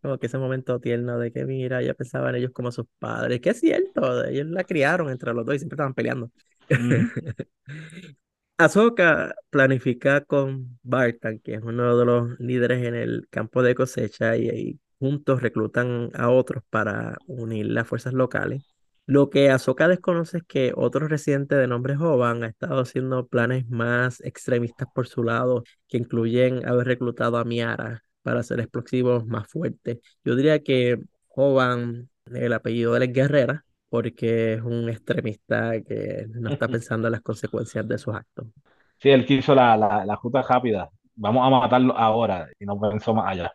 [0.00, 3.40] como que ese momento tierno de que mira, ella pensaba en ellos como sus padres.
[3.40, 6.30] Que es cierto, ellos la criaron entre los dos y siempre estaban peleando.
[8.58, 14.36] Ahsoka planifica con Bartan, que es uno de los líderes en el campo de cosecha,
[14.36, 18.74] y, juntos reclutan a otros para unir las fuerzas locales.
[19.04, 23.68] Lo que Ahsoka desconoce es que otro residente de nombre Jovan ha estado haciendo planes
[23.68, 29.48] más extremistas por su lado, que incluyen haber reclutado a Miara para hacer explosivos más
[29.48, 29.98] fuertes.
[30.24, 36.50] Yo diría que Jovan, el apellido de la guerrera, porque es un extremista que no
[36.50, 38.46] está pensando en las consecuencias de sus actos.
[38.98, 40.90] Sí, él quiso la, la, la ruta rápida.
[41.14, 43.52] Vamos a matarlo ahora y no pensó más allá.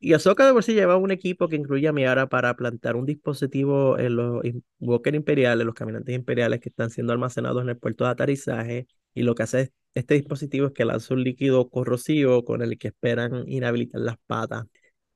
[0.00, 3.06] Y Ahsoka de por sí lleva un equipo que incluye a Miara para plantar un
[3.06, 4.42] dispositivo en los
[4.80, 8.88] Walker imperiales, los caminantes imperiales que están siendo almacenados en el puerto de aterrizaje.
[9.14, 12.88] Y lo que hace este dispositivo es que lanza un líquido corrosivo con el que
[12.88, 14.64] esperan inhabilitar las patas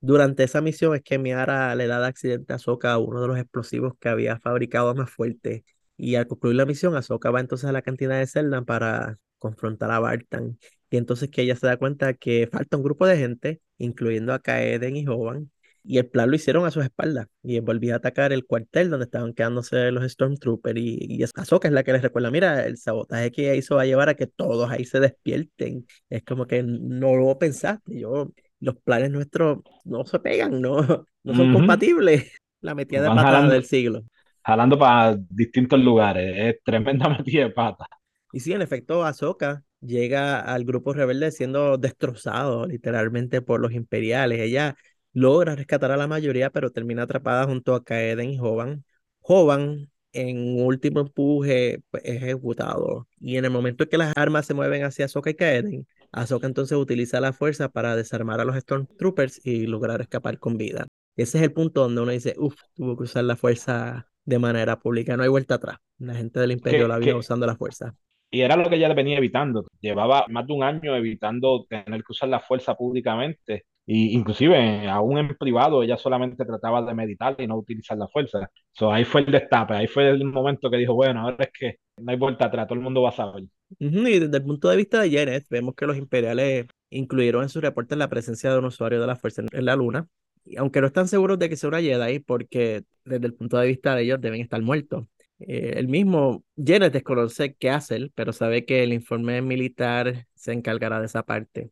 [0.01, 3.39] durante esa misión es que Miara le da de accidente a Ahsoka uno de los
[3.39, 5.65] explosivos que había fabricado más fuerte.
[5.97, 9.91] Y al concluir la misión, Ahsoka va entonces a la cantina de Zelda para confrontar
[9.91, 10.59] a Bartan.
[10.91, 14.39] Y entonces que ella se da cuenta que falta un grupo de gente, incluyendo a
[14.41, 15.51] Kaeden y Hovan,
[15.83, 17.29] y el plan lo hicieron a sus espaldas.
[17.43, 20.79] Y volvió a atacar el cuartel donde estaban quedándose los Stormtroopers.
[20.81, 23.87] Y, y Ahsoka es la que les recuerda: mira, el sabotaje que hizo va a
[23.87, 25.87] llevar a que todos ahí se despierten.
[26.11, 28.01] Es como que no lo pensaste.
[28.01, 30.77] Yo los planes nuestros no se pegan, no,
[31.25, 32.33] no son compatibles.
[32.61, 34.03] La metida de pata del siglo.
[34.43, 37.87] Jalando para distintos lugares, es tremenda metida de pata.
[38.33, 44.41] Y sí, en efecto, Ahsoka llega al grupo rebelde siendo destrozado literalmente por los imperiales.
[44.41, 44.77] Ella
[45.13, 48.85] logra rescatar a la mayoría, pero termina atrapada junto a Kaeden y Jovan.
[49.21, 53.09] Jovan, en último empuje, pues, es ejecutado.
[53.21, 56.47] Y en el momento en que las armas se mueven hacia Ahsoka y Kaeden, Ahsoka
[56.47, 60.87] entonces utiliza la fuerza para desarmar a los Stormtroopers y lograr escapar con vida.
[61.17, 64.79] Ese es el punto donde uno dice, uff, tuvo que usar la fuerza de manera
[64.79, 65.79] pública, no hay vuelta atrás.
[65.99, 67.95] La gente del imperio la vio usando la fuerza.
[68.31, 69.67] Y era lo que ella venía evitando.
[69.81, 73.65] Llevaba más de un año evitando tener que usar la fuerza públicamente.
[73.89, 78.51] Y inclusive, aún en privado, ella solamente trataba de meditar y no utilizar la fuerza.
[78.73, 81.77] So, ahí fue el destape, ahí fue el momento que dijo, bueno, ahora es que
[81.99, 83.45] no hay vuelta atrás, todo el mundo va a saber.
[83.79, 87.61] Y desde el punto de vista de Janet, vemos que los imperiales incluyeron en su
[87.61, 90.09] reporte la presencia de un usuario de la fuerza en la luna,
[90.45, 93.67] y aunque no están seguros de que sea una Jedi, porque desde el punto de
[93.69, 95.07] vista de ellos deben estar muertos.
[95.41, 101.01] Eh, el mismo Janet desconoce qué hacer, pero sabe que el informe militar se encargará
[101.01, 101.71] de esa parte.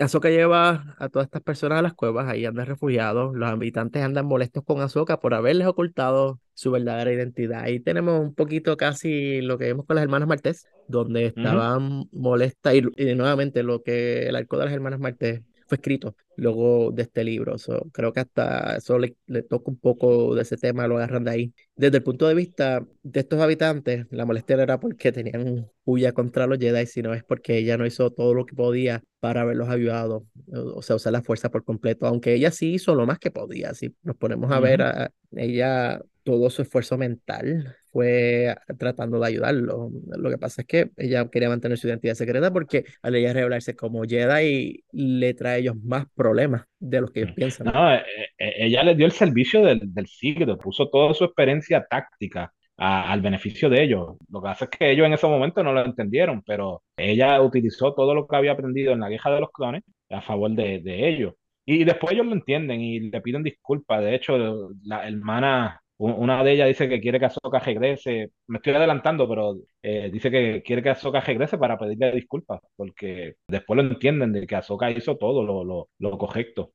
[0.00, 4.24] Ahsoka lleva a todas estas personas a las cuevas, ahí andan refugiados, los habitantes andan
[4.24, 7.62] molestos con Ahsoka por haberles ocultado su verdadera identidad.
[7.62, 12.74] Ahí tenemos un poquito casi lo que vimos con las hermanas Martés, donde estaban molestas,
[12.74, 17.02] y, y, nuevamente lo que el arco de las hermanas Martés fue escrito luego de
[17.02, 17.54] este libro.
[17.92, 19.14] creo que hasta eso le,
[19.48, 21.54] toca un poco de ese tema, lo agarran de ahí.
[21.76, 26.12] Desde el punto de vista de estos habitantes, la molestia no era porque tenían huya
[26.12, 29.68] contra los Jedi, sino es porque ella no hizo todo lo que podía para haberlos
[29.68, 33.30] ayudado, o sea, usar la fuerza por completo, aunque ella sí hizo lo más que
[33.30, 33.72] podía.
[33.74, 39.90] Si nos ponemos a ver, a, ella todo su esfuerzo mental fue tratando de ayudarlo.
[40.16, 43.74] Lo que pasa es que ella quería mantener su identidad secreta porque al ella revelarse
[43.74, 47.66] como Jedi le trae a ellos más problemas de los que ellos piensan.
[47.66, 48.02] No, eh,
[48.38, 53.20] eh, ella le dio el servicio del, del siglo, puso toda su experiencia táctica al
[53.20, 54.16] beneficio de ellos.
[54.30, 57.92] Lo que pasa es que ellos en ese momento no lo entendieron, pero ella utilizó
[57.94, 61.08] todo lo que había aprendido en la guerra de los clones a favor de, de
[61.08, 61.34] ellos.
[61.66, 64.02] Y después ellos lo entienden y le piden disculpas.
[64.02, 68.30] De hecho, la hermana una de ellas dice que quiere que Azoka regrese.
[68.46, 73.34] Me estoy adelantando, pero eh, dice que quiere que Azoka regrese para pedirle disculpas, porque
[73.46, 76.72] después lo entienden de que Azoka hizo todo lo, lo, lo correcto.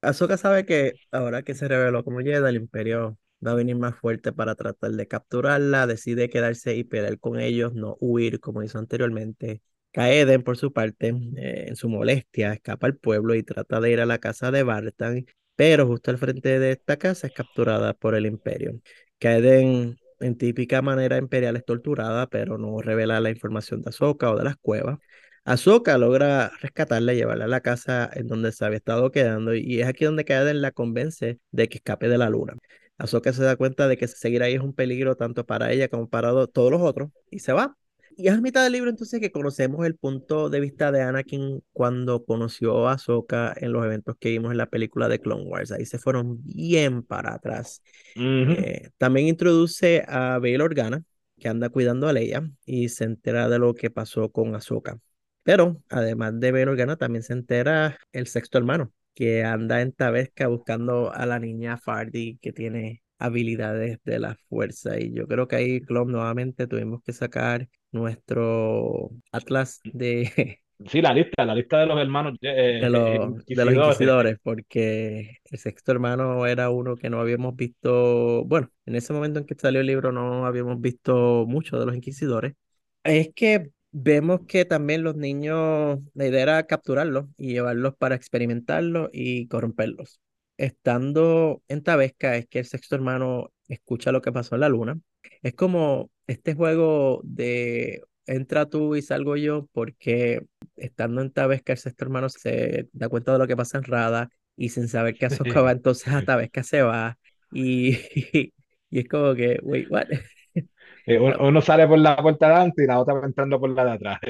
[0.00, 3.96] Azoka sabe que ahora que se reveló como Jedi, el Imperio va a venir más
[3.96, 5.88] fuerte para tratar de capturarla.
[5.88, 9.60] Decide quedarse y pelear con ellos, no huir como hizo anteriormente.
[9.90, 14.00] Kaeden, por su parte, eh, en su molestia, escapa al pueblo y trata de ir
[14.00, 15.26] a la casa de Bartan
[15.58, 18.80] pero justo al frente de esta casa es capturada por el imperio.
[19.18, 24.38] Kaeden en típica manera imperial es torturada, pero no revela la información de Ahsoka o
[24.38, 25.00] de las cuevas.
[25.44, 29.80] Ahsoka logra rescatarla y llevarla a la casa en donde se había estado quedando y
[29.80, 32.54] es aquí donde Kaeden la convence de que escape de la luna.
[32.96, 36.08] Ahsoka se da cuenta de que seguir ahí es un peligro tanto para ella como
[36.08, 37.76] para todos los otros y se va
[38.18, 41.62] y es a mitad del libro entonces que conocemos el punto de vista de Anakin
[41.72, 45.70] cuando conoció a Ahsoka en los eventos que vimos en la película de Clone Wars.
[45.70, 47.80] Ahí se fueron bien para atrás.
[48.16, 51.04] Eh, también introduce a Bail Organa,
[51.38, 54.98] que anda cuidando a Leia y se entera de lo que pasó con Ahsoka.
[55.44, 60.48] Pero además de Bail Organa, también se entera el sexto hermano, que anda en Tabesca
[60.48, 64.98] buscando a la niña Fardy, que tiene habilidades de la fuerza.
[64.98, 70.60] Y yo creo que ahí, Club, nuevamente tuvimos que sacar nuestro atlas de...
[70.86, 75.38] Sí, la lista, la lista de los hermanos eh, de, los, de los inquisidores, porque
[75.50, 79.56] el sexto hermano era uno que no habíamos visto, bueno, en ese momento en que
[79.56, 82.54] salió el libro no habíamos visto mucho de los inquisidores.
[83.02, 89.10] Es que vemos que también los niños, la idea era capturarlos y llevarlos para experimentarlos
[89.12, 90.20] y corromperlos
[90.58, 95.00] estando en Tabesca es que el sexto hermano escucha lo que pasó en la luna.
[95.42, 101.78] Es como este juego de entra tú y salgo yo, porque estando en Tabesca el
[101.78, 105.26] sexto hermano se da cuenta de lo que pasa en Rada y sin saber que
[105.54, 107.18] Azoka va, entonces a Tabesca se va
[107.50, 107.96] y,
[108.90, 110.06] y es como que, wait, what?
[111.06, 113.82] Eh, uno, sale por la puerta de adelante y la otra va entrando por la
[113.82, 114.20] de atrás.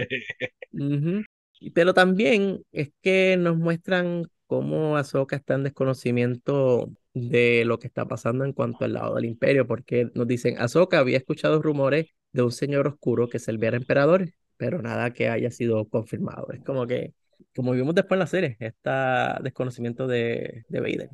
[1.75, 8.07] Pero también es que nos muestran cómo Ahsoka está en desconocimiento de lo que está
[8.07, 12.43] pasando en cuanto al lado del imperio, porque nos dicen, Ahsoka había escuchado rumores de
[12.43, 16.53] un señor oscuro que servía al emperador, pero nada que haya sido confirmado.
[16.53, 17.15] Es como que,
[17.55, 21.11] como vimos después en la serie, está desconocimiento de, de Vader.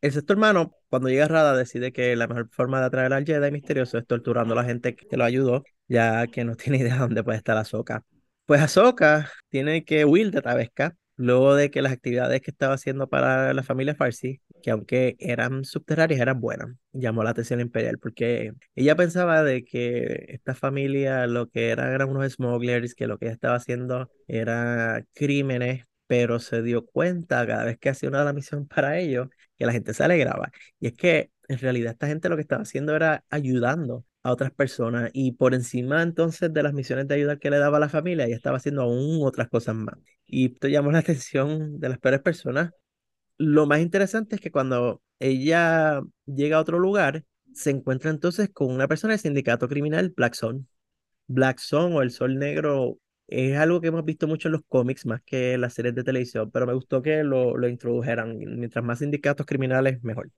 [0.00, 3.24] El sexto hermano, cuando llega a Rada, decide que la mejor forma de atraer al
[3.24, 6.94] Jedi misterioso es torturando a la gente que lo ayudó, ya que no tiene idea
[6.94, 8.04] de dónde puede estar Ahsoka.
[8.44, 13.08] Pues Ahsoka tiene que huir de Tabesca luego de que las actividades que estaba haciendo
[13.08, 18.54] para la familia Farsi, que aunque eran subterráneas, eran buenas, llamó la atención imperial, porque
[18.74, 23.26] ella pensaba de que esta familia lo que eran eran unos smugglers, que lo que
[23.26, 28.66] ella estaba haciendo era crímenes, pero se dio cuenta cada vez que hacía una misión
[28.74, 29.28] para ellos,
[29.58, 30.50] que la gente se alegraba.
[30.80, 34.50] Y es que en realidad esta gente lo que estaba haciendo era ayudando a otras
[34.50, 37.90] personas y por encima entonces de las misiones de ayuda que le daba a la
[37.90, 39.96] familia, ella estaba haciendo aún otras cosas más.
[40.24, 42.70] Y esto llamó la atención de las peores personas.
[43.38, 48.70] Lo más interesante es que cuando ella llega a otro lugar, se encuentra entonces con
[48.70, 50.68] una persona del sindicato criminal Black Sun.
[51.26, 55.06] Black Sun o el Sol Negro es algo que hemos visto mucho en los cómics
[55.06, 58.36] más que en las series de televisión, pero me gustó que lo, lo introdujeran.
[58.38, 60.30] Mientras más sindicatos criminales, mejor.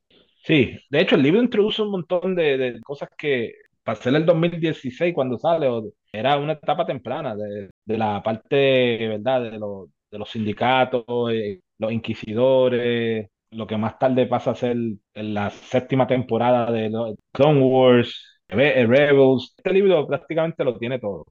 [0.44, 3.53] Sí, de hecho el libro introduce un montón de, de cosas que
[3.86, 5.68] para ser el 2016 cuando sale,
[6.12, 11.92] era una etapa temprana de, la parte, ¿verdad?, de, los de los sindicatos, eh, los
[11.92, 16.90] inquisidores, lo que más tarde pasa a ser en la séptima temporada de
[17.32, 19.54] Clone Wars, Rebels.
[19.56, 21.24] Este libro prácticamente lo tiene todo.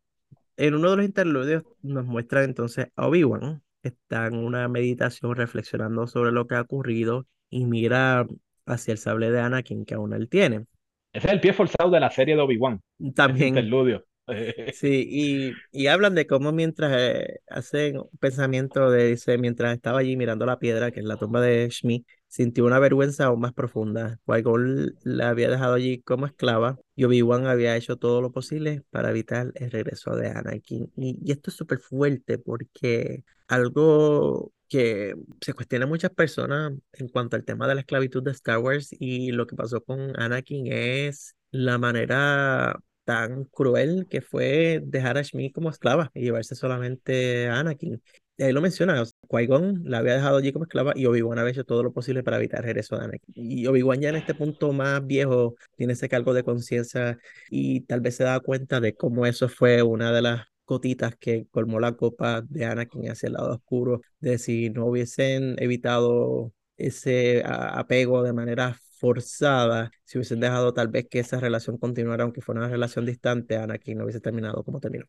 [0.58, 3.62] En uno de los interludios nos muestra entonces a Obi-Wan.
[3.84, 8.26] Está en una meditación reflexionando sobre lo que ha ocurrido y mira
[8.66, 10.66] hacia el sable de Anakin que aún él tiene.
[11.14, 12.82] Ese es el pie forzado de la serie de Obi-Wan.
[13.14, 13.50] También.
[13.50, 14.04] Interludio.
[14.74, 20.00] Sí, y, y hablan de cómo mientras eh, hacen un pensamiento de, dice, mientras estaba
[20.00, 23.54] allí mirando la piedra, que es la tumba de Shmi, sintió una vergüenza aún más
[23.54, 24.20] profunda.
[24.26, 29.12] Qui-Gon la había dejado allí como esclava y Obi-Wan había hecho todo lo posible para
[29.12, 30.92] evitar el regreso de Anakin.
[30.96, 37.36] Y, y esto es súper fuerte porque algo que se cuestiona muchas personas en cuanto
[37.36, 41.36] al tema de la esclavitud de Star Wars y lo que pasó con Anakin es
[41.52, 42.76] la manera
[43.06, 48.02] tan cruel que fue dejar a Shmi como esclava y llevarse solamente a Anakin.
[48.38, 51.64] Y ahí lo menciona, Qui-Gon la había dejado allí como esclava y Obi-Wan había hecho
[51.64, 53.34] todo lo posible para evitar el regreso de Anakin.
[53.36, 57.18] Y Obi-Wan ya en este punto más viejo tiene ese cargo de conciencia
[57.50, 61.48] y tal vez se da cuenta de cómo eso fue una de las gotitas que
[61.52, 67.44] colmó la copa de Anakin hacia el lado oscuro, de si no hubiesen evitado ese
[67.46, 72.62] apego de manera forzada, si hubiesen dejado tal vez que esa relación continuara, aunque fuera
[72.62, 75.06] una relación distante, Anakin no hubiese terminado como terminó.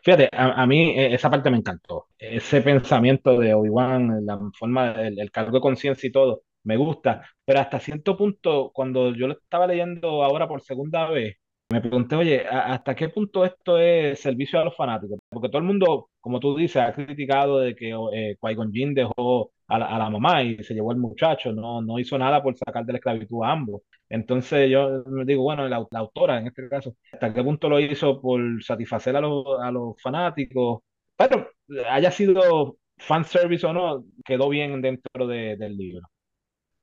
[0.00, 2.06] Fíjate, a, mí e, esa parte me encantó.
[2.18, 7.22] Ese pensamiento de Obi-Wan, la forma, el, el cargo de conciencia y todo, me gusta.
[7.44, 11.36] Pero hasta cierto punto, cuando yo lo estaba leyendo ahora por segunda vez,
[11.70, 15.18] me pregunté, oye, ¿hasta qué punto esto es servicio a los fanáticos?
[15.28, 19.78] Porque todo el mundo, como tú dices, ha criticado de que eh, Qui-Gon dejó a
[19.78, 22.98] la, mamá y se llevó el muchacho, no, no hizo nada por sacar de la
[22.98, 23.82] esclavitud a ambos.
[24.08, 28.18] Entonces yo me digo, bueno, la, autora en este caso, ¿hasta qué punto lo hizo
[28.20, 30.80] por satisfacer a los, a los fanáticos?
[31.16, 31.50] Pero
[31.90, 36.08] haya sido fanservice o no, quedó bien dentro del libro.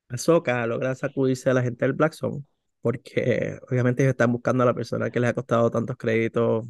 [0.09, 2.43] Ahsoka logra sacudirse a la gente del Black Zone
[2.86, 6.67] porque obviamente ellos están buscando a la persona que les ha costado tantos créditos.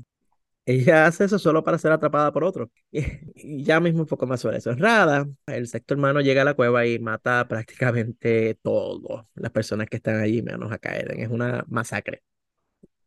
[0.66, 2.72] Ella hace eso solo para ser atrapada por otro.
[3.36, 4.74] Y, ya mismo un poco más sobre eso.
[4.76, 9.98] Rada, el sexto hermano llega a la cueva y mata prácticamente todas las personas que
[9.98, 11.20] están allí, menos a Kaeden.
[11.20, 12.24] Es una masacre.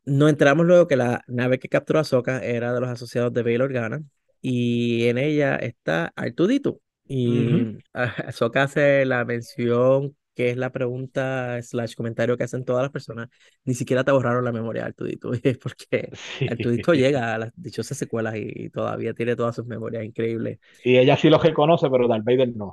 [0.04, 3.42] Nos enteramos luego que la nave que capturó a Soka era de los asociados de
[3.42, 4.02] Bail Organa
[4.42, 6.80] y en ella está Artudito.
[7.06, 12.92] Y Ahsoka hace la mención que es la pregunta slash comentario que hacen todas las
[12.92, 13.28] personas,
[13.64, 16.12] ni siquiera te borraron la memoria de Artudito, porque
[16.48, 20.60] Artudito llega a las dichosas secuelas y, todavía tiene todas sus memorias increíbles.
[20.84, 22.72] Y ella sí lo reconoce, pero Darth Vader no.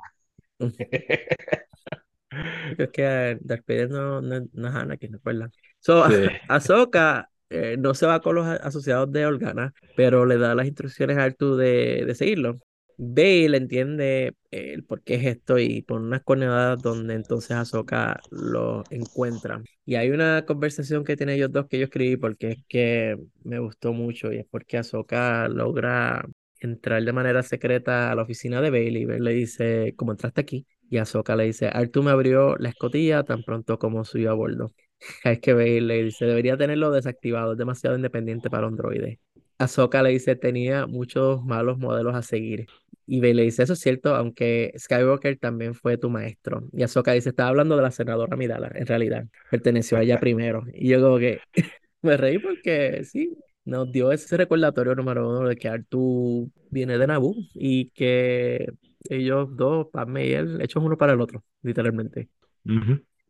[2.78, 5.20] es que Darth Vader no, no, no es Anakin, ¿no?
[5.24, 5.50] ¿verdad?
[5.80, 6.04] So,
[6.48, 11.18] Ahsoka eh, no se va con los asociados de Organa, pero le da las instrucciones
[11.18, 12.60] a Artu de, de seguirlo
[12.98, 17.52] ve y le entiende el por qué es esto y pone unas coordenadas donde entonces
[17.52, 19.62] Ahsoka lo encuentra.
[19.86, 23.60] Y hay una conversación que tienen ellos dos que yo escribí porque es que me
[23.60, 26.26] gustó mucho y es porque Ahsoka logra
[26.60, 30.68] entrar de manera secreta a la oficina de Bailey y le dice, ¿cómo entraste aquí?
[30.90, 34.74] Y Ahsoka le dice, Artu me abrió la escotilla tan pronto como subió a bordo.
[35.24, 39.18] Es que Bailey le dice, debería tenerlo desactivado, es demasiado independiente para Android.
[39.58, 42.68] Ahsoka le dice, tenía muchos malos modelos a seguir.
[43.08, 46.68] Y le dice, eso es cierto, aunque Skywalker también fue tu maestro.
[46.72, 49.28] Y Ahsoka dice, estaba hablando de la senadora Midala, en realidad.
[49.52, 50.64] Perteneció a ella primero.
[50.74, 51.40] Y yo como que
[52.02, 57.08] me reí porque sí, nos dio ese recordatorio número uno de que Artu viene de
[57.08, 58.72] Naboo y que
[59.10, 62.30] ellos dos, Padme y él, hechos uno para el otro, literalmente.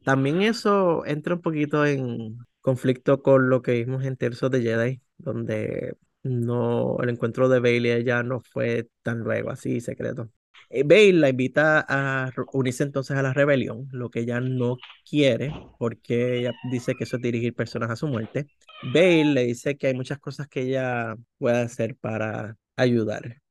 [0.03, 5.01] También eso entra un poquito en conflicto con lo que vimos en Terzo de Jedi,
[5.17, 5.95] donde
[6.25, 10.31] no, el encuentro de Bailey ya no fue tan luego, así secreto.
[10.69, 15.53] Eh, Bailey la invita a unirse entonces a la rebelión, lo que ella no quiere,
[15.77, 18.47] porque ella dice que eso es dirigir personas a su muerte.
[18.93, 23.41] Bailey le dice que hay muchas cosas que ella puede hacer para ayudar.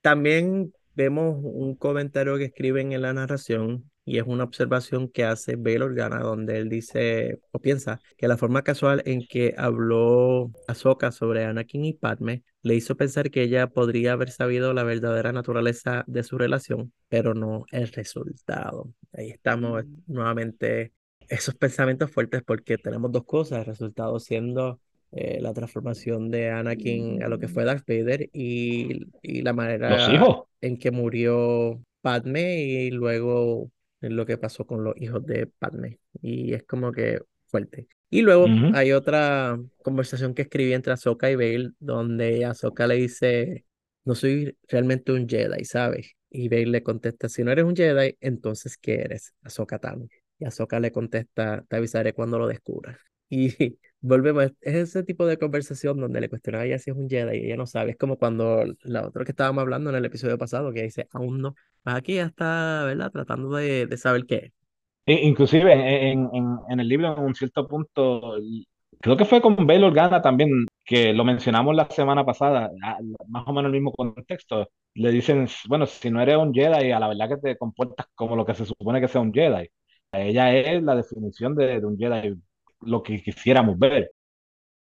[0.00, 5.56] También vemos un comentario que escriben en la narración y es una observación que hace
[5.56, 11.10] Bail Organa, donde él dice o piensa que la forma casual en que habló Ahsoka
[11.10, 16.04] sobre Anakin y Padme le hizo pensar que ella podría haber sabido la verdadera naturaleza
[16.06, 18.94] de su relación, pero no el resultado.
[19.12, 20.92] Ahí estamos nuevamente
[21.28, 24.80] esos pensamientos fuertes porque tenemos dos cosas, el resultado siendo
[25.10, 30.44] eh, la transformación de Anakin a lo que fue Darth Vader y, y la manera
[30.60, 36.00] en que murió Padme y luego lo que pasó con los hijos de Padme.
[36.22, 37.88] Y es como que fuerte.
[38.10, 43.64] Y luego hay otra conversación que escribí entre Ahsoka y Bale, donde Ahsoka le dice,
[44.04, 46.12] no soy realmente un Jedi, ¿sabes?
[46.30, 49.34] Y Vader le contesta, si no eres un Jedi, entonces ¿qué eres?
[49.42, 50.06] Ahsoka Tano.
[50.38, 52.98] Y Ahsoka le contesta, te avisaré cuando lo descubras.
[53.28, 53.48] Y
[54.00, 57.38] volvemos, es ese tipo de conversación donde le cuestiona a ella si es un Jedi
[57.38, 57.92] y ella no sabe.
[57.92, 61.40] Es como cuando la otra que estábamos hablando en el episodio pasado, que dice, aún
[61.40, 61.54] no.
[61.84, 63.10] Aquí ya está, ¿verdad?
[63.12, 64.52] Tratando de, de saber qué.
[65.06, 68.34] Inclusive en, en, en, el libro, en un cierto punto,
[69.00, 72.70] creo que fue con Bail Organa también, que lo mencionamos la semana pasada,
[73.28, 74.68] más o menos el mismo contexto.
[74.94, 78.34] Le dicen, bueno, si no eres un Jedi, a la verdad que te comportas como
[78.34, 79.68] lo que se supone que sea un Jedi.
[80.12, 82.34] Ella es la definición de, de un Jedi,
[82.80, 84.10] lo que quisiéramos ver.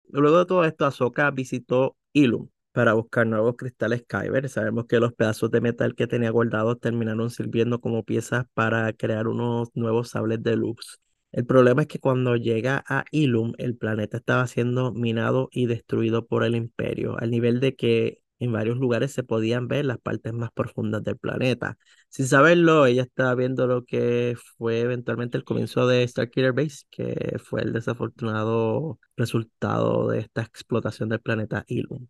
[0.09, 4.49] Luego de todo esto, Ahsoka visitó Ilum para buscar nuevos cristales Kyber.
[4.49, 9.29] Sabemos que los pedazos de metal que tenía guardados terminaron sirviendo como piezas para crear
[9.29, 10.99] unos nuevos sables de luz.
[11.31, 16.27] El problema es que cuando llega a Ilum, el planeta estaba siendo minado y destruido
[16.27, 20.33] por el Imperio, al nivel de que en varios lugares se podían ver las partes
[20.33, 21.77] más profundas del planeta.
[22.09, 27.37] Sin saberlo, ella estaba viendo lo que fue eventualmente el comienzo de Starkiller Base, que
[27.43, 32.07] fue el desafortunado resultado de esta explotación del planeta Ilum.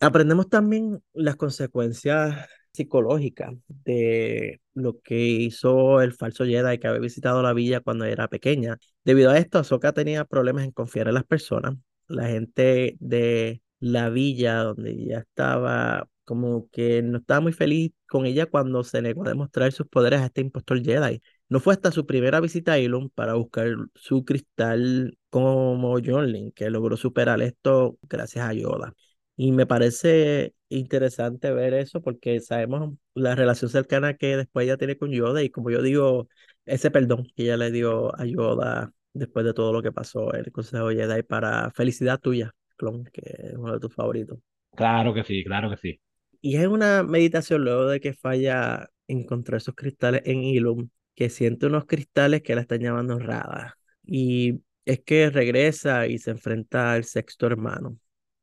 [0.00, 7.42] Aprendemos también las consecuencias psicológicas de lo que hizo el falso Jedi que había visitado
[7.42, 8.78] la villa cuando era pequeña.
[9.04, 11.74] Debido a esto, Ahsoka tenía problemas en confiar en las personas.
[12.06, 18.26] La gente de la villa donde ella estaba, como que no estaba muy feliz con
[18.26, 21.22] ella cuando se negó a demostrar sus poderes a este impostor Jedi.
[21.48, 26.54] No fue hasta su primera visita a Ilum para buscar su cristal como John Link
[26.54, 28.94] que logró superar esto gracias a Yoda.
[29.36, 34.98] Y me parece interesante ver eso porque sabemos la relación cercana que después ella tiene
[34.98, 36.28] con Yoda y como yo digo,
[36.66, 40.44] ese perdón que ella le dio a Yoda después de todo lo que pasó en
[40.46, 44.38] el Consejo Jedi para felicidad tuya, Clon, que es uno de tus favoritos.
[44.74, 46.00] Claro que sí, claro que sí.
[46.40, 51.66] Y es una meditación luego de que falla encontrar esos cristales en Ilum, que siente
[51.66, 53.76] unos cristales que la están llamando Rada.
[54.04, 57.98] Y es que regresa y se enfrenta al sexto hermano,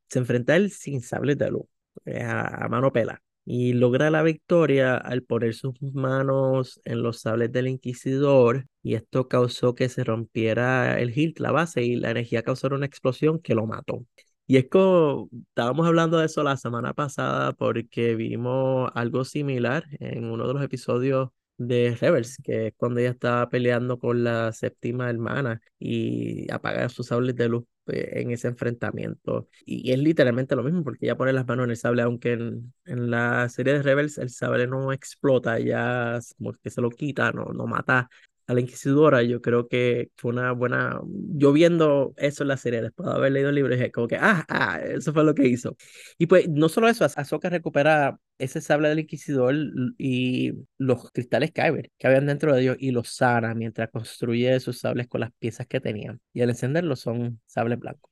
[0.10, 1.66] se enfrenta a él sin sables de luz,
[2.06, 7.68] a, mano pela, y logra la victoria al poner sus manos en los sables del
[7.68, 12.68] inquisidor, y esto causó que se rompiera el hilt, la base, y la energía causó
[12.68, 14.06] una explosión que lo mató.
[14.48, 20.26] Y es como, estábamos hablando de eso la semana pasada porque vimos algo similar en
[20.26, 25.10] uno de los episodios de Rebels, que es cuando ella estaba peleando con la séptima
[25.10, 29.48] hermana y apaga sus sables de luz en ese enfrentamiento.
[29.66, 32.74] Y es literalmente lo mismo, porque ella pone las manos en el sable, aunque en,
[32.86, 37.32] en la serie de Rebels el sable no explota, ya como que se lo quita,
[37.32, 38.10] no, no mata
[38.48, 41.00] a la Inquisidora, yo creo que fue una buena.
[41.34, 44.18] Yo viendo eso en la serie, después de haber leído el libro, dije como que,
[44.18, 45.76] ah, ah, eso fue lo que hizo.
[46.18, 49.56] Y pues no solo eso, Ahsoka recupera ese sable del Inquisidor
[49.98, 54.80] y los cristales Kyber que habían dentro de ellos y los sana mientras construye sus
[54.80, 56.20] sables con las piezas que tenían.
[56.34, 58.12] Y al encenderlos son sables blancos.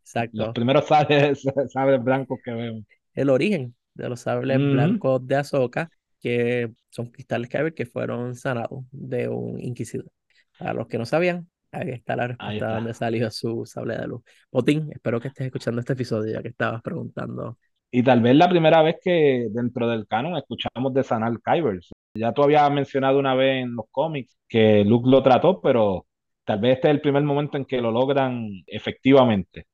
[0.00, 0.38] Exacto.
[0.38, 2.84] Los primeros sables, sables blancos que vemos.
[3.12, 5.90] El origen de los sables blancos de Ahsoka
[6.24, 10.10] que son cristales Kyber que fueron sanados de un inquisidor.
[10.58, 14.06] A los que no sabían, ahí está la respuesta de donde salió su sable de
[14.06, 14.22] luz.
[14.50, 17.58] Botín, espero que estés escuchando este episodio ya que estabas preguntando.
[17.90, 21.80] Y tal vez la primera vez que dentro del canon escuchamos de sanar Kyber.
[22.14, 26.06] Ya tú habías mencionado una vez en los cómics que Luke lo trató, pero
[26.46, 29.66] tal vez este es el primer momento en que lo logran efectivamente.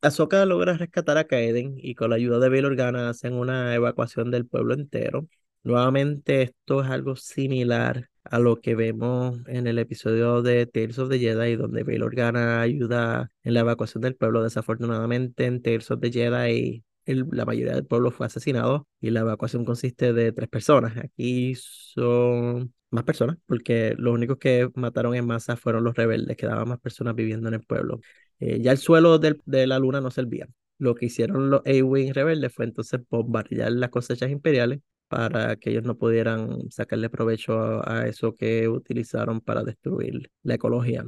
[0.00, 4.30] Ahsoka logra rescatar a Kaeden y con la ayuda de Bail Organa hacen una evacuación
[4.30, 5.28] del pueblo entero.
[5.62, 11.10] Nuevamente, esto es algo similar a lo que vemos en el episodio de Tales of
[11.10, 14.42] the Jedi, donde Bail Organa ayuda en la evacuación del pueblo.
[14.42, 19.64] Desafortunadamente, en Tales of the Jedi, la mayoría del pueblo fue asesinado y la evacuación
[19.66, 20.96] consiste de tres personas.
[20.96, 26.68] Aquí son más personas, porque los únicos que mataron en masa fueron los rebeldes, quedaban
[26.68, 28.00] más personas viviendo en el pueblo.
[28.38, 30.48] Eh, ya el suelo de la luna no servía.
[30.78, 34.80] Lo que hicieron los A-Wing rebeldes fue entonces bombardear las cosechas imperiales
[35.10, 41.04] para que ellos no pudieran sacarle provecho a, eso que utilizaron para destruir la ecología.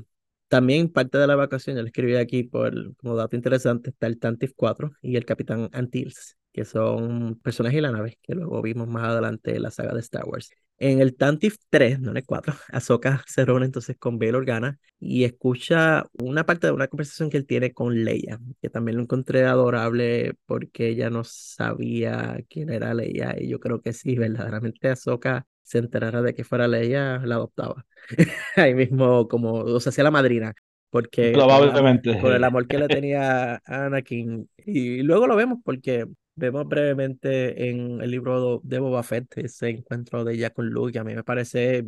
[0.53, 4.19] También parte de la evacuación, yo le escribí aquí por, como dato interesante, está el
[4.19, 8.87] Tantif 4 y el Capitán Antils, que son personajes de la nave que luego vimos
[8.87, 10.51] más adelante en la saga de Star Wars.
[10.77, 14.79] En el Tantif 3, no en el 4, Ahsoka se reúne entonces con Bail Organa
[15.01, 19.05] y escucha una parte de una conversación que él tiene con Leia, que también lo
[19.05, 24.91] encontré adorable porque ella no sabía quién era Leia y yo creo que sí, verdaderamente
[24.91, 27.85] Ahsoka se enterara de que fuera Leia, la adoptaba.
[28.57, 30.55] Ahí mismo como, o sea, hacía la madrina.
[30.91, 32.15] Porque Probablemente.
[32.17, 34.49] Por el amor que le tenía a Anakin.
[34.59, 40.25] Y luego lo vemos porque vemos brevemente en el libro de Boba Fett ese encuentro
[40.25, 41.85] de ella con Luke, y a mí me parece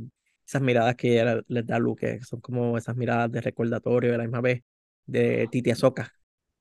[0.46, 4.12] esas miradas que ella les da a Luke, que son como esas miradas de recordatorio
[4.12, 4.62] de la misma vez
[5.06, 6.12] de Titi Azoka.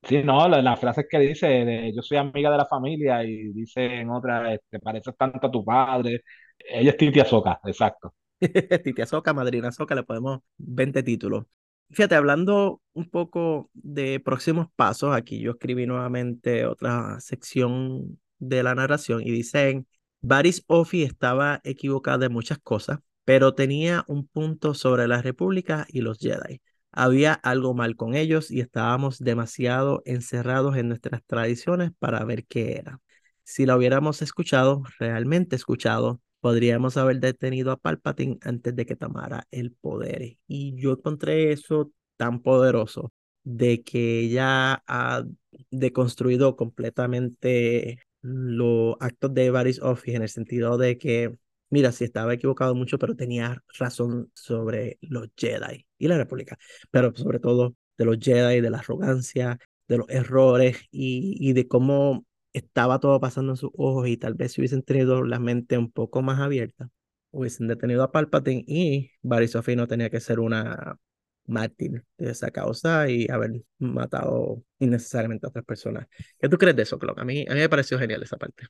[0.04, 3.54] Sí, no, las la frases que dice, de, yo soy amiga de la familia y
[3.54, 6.24] dice en otra, te pareces tanto a tu padre.
[6.60, 8.14] Ella es Titi Azoka, exacto.
[8.84, 11.46] Titi Azoka, Madrina Azoka, le podemos 20 títulos.
[11.90, 18.74] Fíjate, hablando un poco de próximos pasos, aquí yo escribí nuevamente otra sección de la
[18.74, 19.88] narración y dicen,
[20.22, 26.02] Baris Ofi estaba equivocada de muchas cosas, pero tenía un punto sobre la República y
[26.02, 26.62] los Jedi.
[26.92, 32.78] Había algo mal con ellos y estábamos demasiado encerrados en nuestras tradiciones para ver qué
[32.78, 33.02] era.
[33.44, 39.48] Si la hubiéramos escuchado, realmente escuchado, podríamos haber detenido a Palpatine antes de que tomara
[39.50, 40.36] el poder.
[40.46, 43.14] Y yo encontré eso tan poderoso
[43.46, 45.24] de que ella ha
[45.72, 51.34] deconstruido completamente los actos de Varys Office en el sentido de que,
[51.70, 56.58] mira, sí estaba equivocado mucho, pero tenía razón sobre los Jedi y la República,
[56.92, 61.70] pero sobre todo de los Jedi, de la arrogancia, de los errores y, y de
[61.70, 65.78] cómo estaba todo pasando en sus ojos y tal vez si hubiesen tenido la mente
[65.78, 66.90] un poco más abierta,
[67.32, 70.98] hubiesen detenido a Palpatine y Barry no tenía que ser una
[71.46, 76.08] mártir de esa causa y haber matado innecesariamente a otras personas.
[76.40, 77.20] ¿Qué tú crees de eso, Clock?
[77.20, 78.68] A mí, a mí me pareció genial esa parte.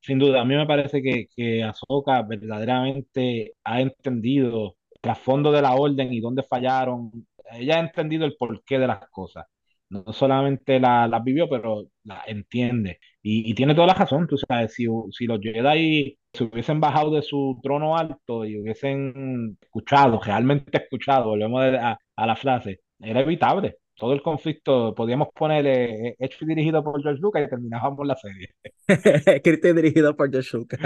[0.00, 5.62] Sin duda, a mí me parece que, que Ahsoka verdaderamente ha entendido el trasfondo de
[5.62, 7.10] la orden y dónde fallaron.
[7.52, 9.46] Ella ha entendido el porqué de las cosas
[9.88, 12.98] no solamente las la vivió, pero la entiende.
[13.22, 17.22] Y, tiene toda la razón, tú sabes, si, si los Jedi se hubiesen bajado de
[17.22, 23.76] su trono alto y hubiesen escuchado, realmente escuchado, volvemos a, a la frase, era evitable.
[23.98, 28.14] Todo el conflicto, podíamos ponerle eh, hecho y dirigido por George Lucas y terminábamos la
[28.16, 28.54] serie.
[29.36, 30.80] escrito y dirigido por George Lucas.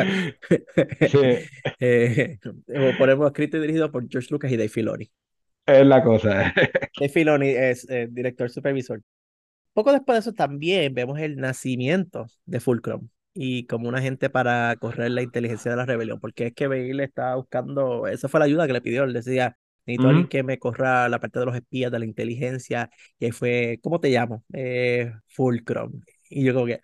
[1.10, 1.18] sí.
[1.80, 2.38] eh,
[2.98, 5.10] ponemos escrito y dirigido por George Lucas y Dave Filoni.
[5.78, 6.52] Es la cosa.
[6.98, 9.00] Dave Filoni es eh, director supervisor.
[9.72, 14.74] Poco después de eso también vemos el nacimiento de Fulcrum y como un agente para
[14.76, 18.46] correr la inteligencia de la rebelión, porque es que Bale estaba buscando, esa fue la
[18.46, 19.56] ayuda que le pidió, él decía,
[19.86, 23.30] necesito alguien que me corra la parte de los espías, de la inteligencia, y ahí
[23.32, 24.44] fue, ¿cómo te llamo?
[24.52, 26.02] Eh, Fulcrum.
[26.28, 26.80] Y yo como que,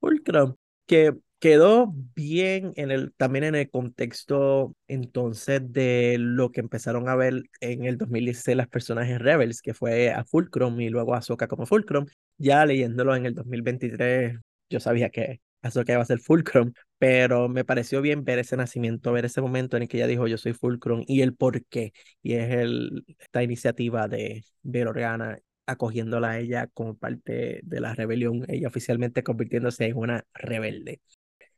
[0.00, 0.56] Fulcrum,
[0.86, 1.14] que
[1.44, 7.42] quedó bien en el, también en el contexto entonces de lo que empezaron a ver
[7.60, 11.66] en el 2016 las personajes Rebels, que fue a Fulcrum y luego a Ahsoka como
[11.66, 12.06] Fulcrum.
[12.38, 14.38] Ya leyéndolo en el 2023,
[14.70, 19.12] yo sabía que Ahsoka iba a ser Fulcrum, pero me pareció bien ver ese nacimiento,
[19.12, 21.92] ver ese momento en el que ella dijo yo soy Fulcrum y el por qué.
[22.22, 27.94] Y es el, esta iniciativa de Ver Organa acogiéndola a ella como parte de la
[27.94, 31.02] rebelión, ella oficialmente convirtiéndose en una rebelde.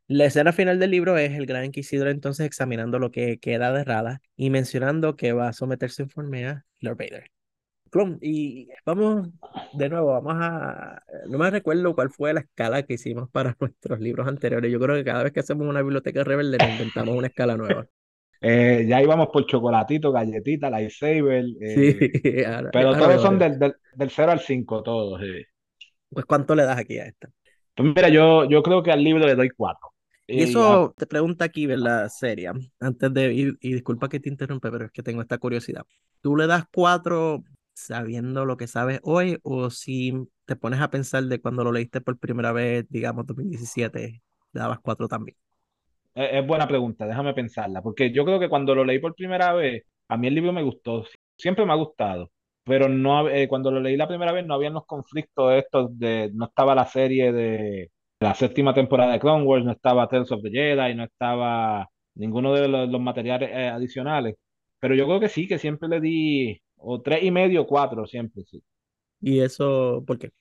[0.07, 3.83] La escena final del libro es el gran inquisidor entonces examinando lo que queda de
[3.83, 7.31] Rada y mencionando que va a someter su informe a Lord Vader.
[8.21, 9.29] Y vamos
[9.73, 11.01] de nuevo, vamos a...
[11.27, 14.71] No me recuerdo cuál fue la escala que hicimos para nuestros libros anteriores.
[14.71, 17.85] Yo creo que cada vez que hacemos una biblioteca rebelde nos inventamos una escala nueva.
[18.39, 21.45] Eh, ya íbamos por chocolatito, galletita, lightsaber.
[21.61, 25.21] Eh, sí, pero todos son del, del, 0 al 5, todos.
[26.09, 27.29] Pues ¿cuánto le das aquí a esta?
[27.75, 29.96] Pues mira, yo, yo creo que al libro le doy 4.
[30.27, 32.09] Y eso te pregunta aquí, ¿verdad?
[32.09, 35.83] Seria, antes de ir, y disculpa que te interrumpe, pero es que tengo esta curiosidad.
[36.21, 40.13] ¿Tú le das cuatro sabiendo lo que sabes hoy o si
[40.45, 44.21] te pones a pensar de cuando lo leíste por primera vez, digamos 2017,
[44.51, 45.37] le dabas cuatro también?
[46.13, 49.83] Es, buena pregunta, déjame pensarla, porque yo creo que cuando lo leí por primera vez,
[50.09, 51.05] a mí el libro me gustó,
[51.37, 52.31] siempre me ha gustado,
[52.63, 56.31] pero no eh, cuando lo leí la primera vez no habían los conflictos estos de,
[56.33, 60.41] no estaba la serie de la séptima temporada de Clone Wars, no estaba Tales of
[60.41, 64.35] the Jedi, no estaba ninguno de los, materiales eh, adicionales.
[64.79, 68.43] Pero yo creo que sí, que siempre le di o tres y medio, cuatro, siempre,
[68.45, 68.61] sí.
[69.21, 70.31] ¿Y eso por qué?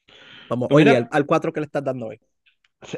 [0.49, 2.21] Vamos, oye, al, cuatro que le estás dando hoy.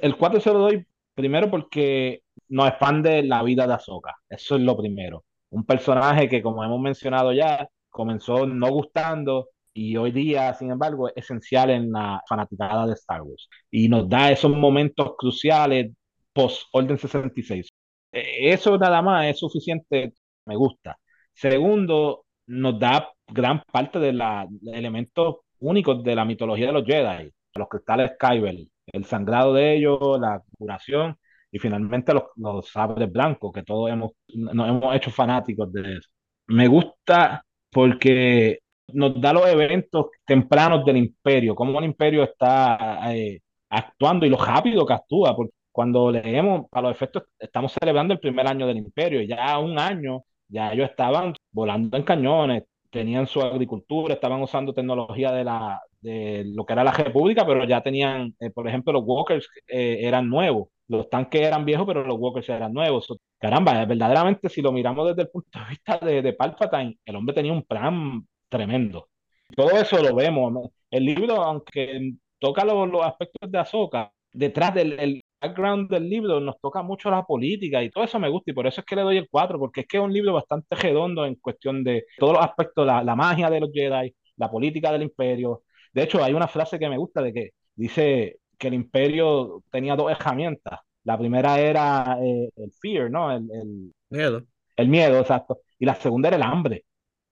[0.03, 4.17] El cuatro se lo doy primero porque nos expande la vida de Ahsoka.
[4.29, 5.25] Eso es lo primero.
[5.51, 11.09] Un personaje que, como hemos mencionado ya, comenzó no gustando, y hoy día, sin embargo,
[11.09, 15.93] es esencial en la fanaticada de Star Wars y nos da esos momentos cruciales
[16.33, 17.69] post Orden 66.
[18.13, 20.15] E, eso nada más es suficiente,
[20.47, 20.99] me gusta.
[21.35, 27.31] Segundo, nos da gran parte de los elementos únicos de la mitología de los Jedi,
[27.55, 28.57] los cristales Kyber,
[28.87, 31.17] el sangrado de ellos, la curación
[31.51, 36.09] y finalmente los, los sabres blancos, que todos hemos, nos hemos hecho fanáticos de eso.
[36.47, 38.61] Me gusta porque
[38.93, 44.37] nos da los eventos tempranos del imperio, cómo el imperio está eh, actuando y lo
[44.39, 48.79] rápido que actúa, porque cuando leemos, a los efectos, estamos celebrando el primer año del
[48.79, 54.75] imperio, ya un año, ya ellos estaban volando en cañones, tenían su agricultura, estaban usando
[54.75, 58.93] tecnología de, la, de lo que era la República, pero ya tenían, eh, por ejemplo,
[58.93, 63.07] los walkers eh, eran nuevos, los tanques eran viejos, pero los walkers eran nuevos.
[63.39, 67.35] Caramba, verdaderamente, si lo miramos desde el punto de vista de, de Palpatine, el hombre
[67.35, 69.09] tenía un plan tremendo.
[69.57, 70.71] Todo eso lo vemos.
[70.91, 76.41] El libro, aunque toca los, los aspectos de Ahsoka, detrás del el background del libro
[76.41, 78.97] nos toca mucho la política y todo eso me gusta y por eso es que
[78.97, 82.07] le doy el 4, porque es que es un libro bastante redondo en cuestión de
[82.19, 85.63] todos los aspectos, la, la magia de los Jedi, la política del imperio.
[85.93, 89.97] De hecho, hay una frase que me gusta de que dice que el imperio tenía
[89.97, 90.81] dos herramientas.
[91.05, 93.31] La primera era eh, el fear, ¿no?
[93.33, 94.43] El, el, Miedo.
[94.77, 95.61] el miedo, exacto.
[95.79, 96.85] Y la segunda era el hambre.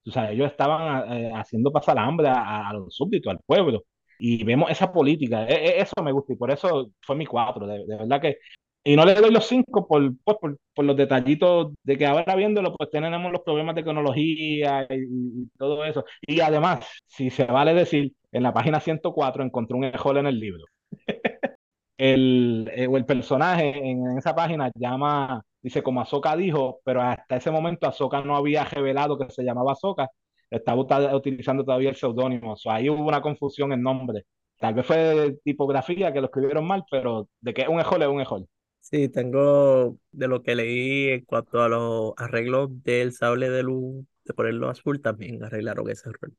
[0.07, 3.85] O sea, ellos estaban eh, haciendo pasar hambre a, a, los súbditos, al pueblo.
[4.19, 5.47] Y vemos esa política.
[5.47, 7.67] E, e, eso me gusta y por eso fue mi cuatro.
[7.67, 8.39] De, de verdad que.
[8.85, 12.37] Y no le doy los cinco por, pues, por, por, los detallitos de que ahora
[12.37, 16.05] viéndolo, pues tenemos los problemas de cronología y, y, todo eso.
[16.23, 20.39] Y además, si se vale decir, en la página 104 encontré un error en el
[20.39, 20.65] libro.
[21.99, 27.51] el, el, el personaje en esa página llama Dice, como Azoka dijo, pero hasta ese
[27.51, 30.09] momento Azoka no había revelado que se llamaba Azoka,
[30.49, 30.81] estaba
[31.13, 32.53] utilizando todavía el seudónimo.
[32.53, 34.27] O sea, ahí hubo una confusión en nombre.
[34.61, 38.21] Tal vez fue tipografía que lo escribieron mal, pero de que un ejol es un
[38.21, 38.47] ejol.
[38.79, 44.05] Sí, tengo de lo que leí en cuanto a los arreglos del sable de luz,
[44.25, 46.31] de ponerlo azul, también arreglaron ese error.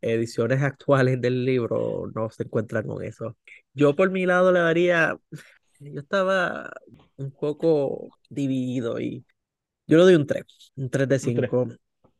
[0.00, 3.36] Ediciones actuales del libro no se encuentran con eso.
[3.74, 5.18] Yo por mi lado le daría
[5.80, 6.70] yo estaba
[7.16, 9.24] un poco dividido y
[9.86, 10.44] yo le doy un 3,
[10.76, 11.68] un 3 de 5.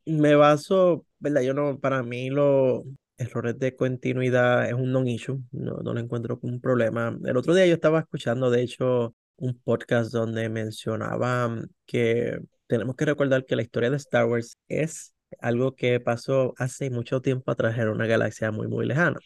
[0.06, 1.42] Me baso, ¿verdad?
[1.42, 2.84] Yo no, para mí los
[3.18, 7.18] errores de continuidad es un non-issue, no, no lo encuentro como un problema.
[7.24, 13.04] El otro día yo estaba escuchando, de hecho, un podcast donde mencionaba que tenemos que
[13.04, 17.76] recordar que la historia de Star Wars es algo que pasó hace mucho tiempo atrás
[17.78, 19.18] en una galaxia muy, muy lejana.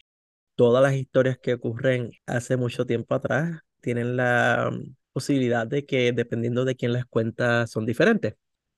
[0.55, 4.71] Todas las historias que ocurren hace mucho tiempo atrás tienen la
[5.11, 8.35] posibilidad de que dependiendo de quién las cuenta son diferentes.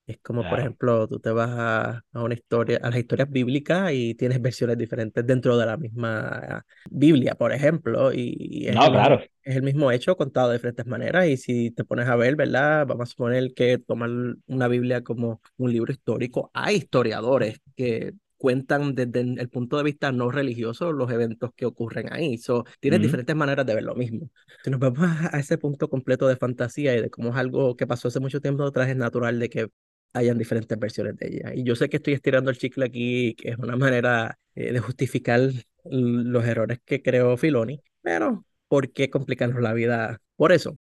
[0.08, 0.56] Es como, claro.
[0.56, 4.40] por ejemplo, tú te vas a, a, una historia, a las historias bíblicas y tienes
[4.40, 9.20] versiones diferentes dentro de la misma Biblia, por ejemplo, y, y es, no, el, claro.
[9.42, 11.28] es el mismo hecho contado de diferentes maneras.
[11.28, 12.86] Y si te pones a ver, ¿verdad?
[12.86, 14.12] Vamos a suponer que tomar
[14.46, 16.52] una Biblia como un libro histórico.
[16.54, 22.12] Hay historiadores que cuentan desde el punto de vista no religioso los eventos que ocurren
[22.12, 22.38] ahí.
[22.38, 23.04] So, tienes uh -huh.
[23.04, 24.30] diferentes maneras de ver lo mismo.
[24.64, 27.88] Si nos vamos a ese punto completo de fantasía y de cómo es algo que
[27.88, 29.68] pasó hace mucho tiempo atrás, es natural de que
[30.14, 31.54] hayan diferentes versiones de ella.
[31.54, 34.80] Y yo sé que estoy estirando el chicle aquí, que es una manera eh, de
[34.80, 35.52] justificar
[35.84, 40.78] los errores que creó Filoni, pero ¿por qué complicarnos la vida por eso?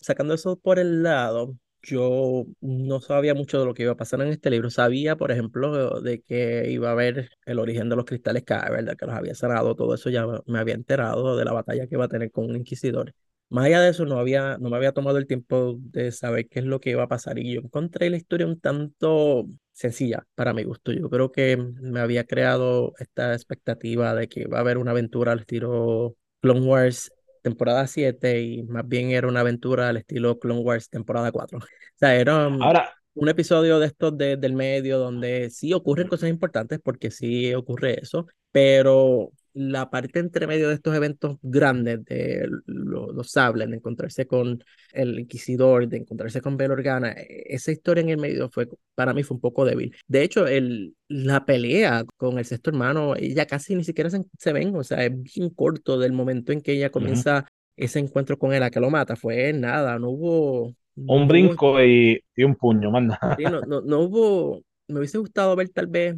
[0.00, 4.20] Sacando eso por el lado, yo no sabía mucho de lo que iba a pasar
[4.22, 4.70] en este libro.
[4.70, 8.96] Sabía, por ejemplo, de que iba a haber el origen de los cristales K, ¿verdad?
[8.96, 12.04] Que los había sanado, todo eso ya me había enterado de la batalla que iba
[12.06, 13.14] a tener con un inquisidor.
[13.48, 16.58] Más allá de eso, no, había, no me había tomado el tiempo de saber qué
[16.58, 20.52] es lo que iba a pasar y yo encontré la historia un tanto sencilla para
[20.52, 20.92] mi gusto.
[20.92, 25.32] Yo creo que me había creado esta expectativa de que iba a haber una aventura
[25.32, 27.12] al estilo Clone Wars
[27.46, 31.60] temporada 7 y más bien era una aventura al estilo Clone Wars temporada 4.
[31.96, 36.08] O sea, era um, Ahora, un episodio de estos de, del medio donde sí ocurren
[36.08, 42.04] cosas importantes porque sí ocurre eso, pero la parte entre medio de estos eventos grandes
[42.04, 47.72] de los, los sables, de encontrarse con el Inquisidor, de encontrarse con Bel Organa, esa
[47.72, 49.96] historia en el medio fue, para mí fue un poco débil.
[50.06, 54.52] De hecho, el, la pelea con el sexto hermano, ella casi ni siquiera se, se
[54.52, 57.48] ven, o sea, es bien corto del momento en que ella comienza uh -huh.
[57.76, 60.74] ese encuentro con él a que lo mata, fue nada, no hubo...
[60.96, 63.18] No un brinco hubo, y, y, un puño, manda.
[63.38, 66.14] Sí, no, no, no hubo, me hubiese gustado ver tal vez,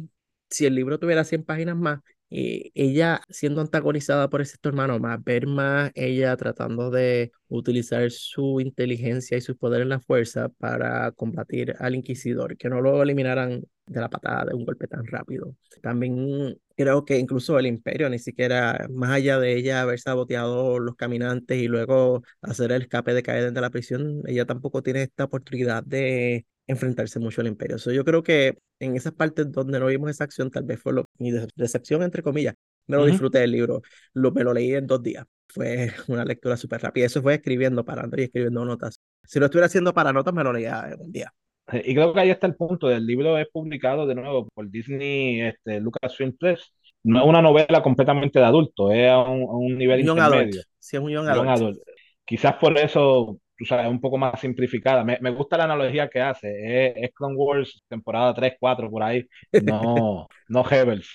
[0.49, 5.23] si el libro tuviera 100 páginas más, eh, ella siendo antagonizada por ese hermano, más
[5.23, 11.11] ver más ella tratando de utilizar su inteligencia y su poder en la fuerza para
[11.11, 15.55] combatir al inquisidor, que no lo eliminaran de la patada de un golpe tan rápido.
[15.81, 20.95] También creo que incluso el imperio, ni siquiera más allá de ella haber saboteado los
[20.95, 25.25] caminantes y luego hacer el escape de caer de la prisión, ella tampoco tiene esta
[25.25, 27.77] oportunidad de enfrentarse mucho al imperio.
[27.77, 30.93] So, yo creo que en esas partes donde no vimos esa acción, tal vez fue
[30.93, 32.55] lo, mi decepción, entre comillas.
[32.87, 33.09] Me lo uh -huh.
[33.11, 33.81] disfruté del libro,
[34.13, 35.25] lo, me lo leí en dos días.
[35.47, 37.05] Fue una lectura súper rápida.
[37.05, 38.99] Eso fue escribiendo, parando y escribiendo notas.
[39.23, 41.33] Si lo estuviera haciendo para notas, me lo leía en un día.
[41.71, 42.89] Y creo que ahí está el punto.
[42.89, 47.81] El libro es publicado de nuevo por Disney, este, Lucasfilm Press, no es una novela
[47.83, 50.35] completamente de adulto, es a un, a un nivel Un young adult.
[50.47, 51.49] intermedio, Sí, es un young young adult.
[51.49, 51.79] adult.
[52.25, 55.03] Quizás por eso, tú sabes, es un poco más simplificada.
[55.03, 59.03] Me, me gusta la analogía que hace, es, es Clone Wars temporada 3, 4, por
[59.03, 59.27] ahí,
[59.59, 61.09] no, no Rebels.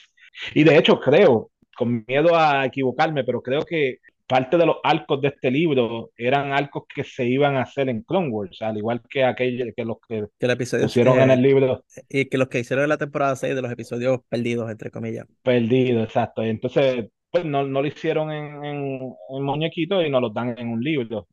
[0.55, 5.21] Y de hecho creo, con miedo a equivocarme, pero creo que parte de los arcos
[5.21, 9.03] de este libro eran arcos que se iban a hacer en Clone Wars, al igual
[9.09, 12.61] que aquellos que los que Que el pusieron en el libro y que los que
[12.61, 15.27] hicieron en la temporada 6 de los episodios perdidos, entre comillas.
[15.43, 16.43] perdido, exacto.
[16.43, 20.69] Entonces, pues no, no lo hicieron en, en, en muñequito y nos lo dan en
[20.69, 21.27] un libro.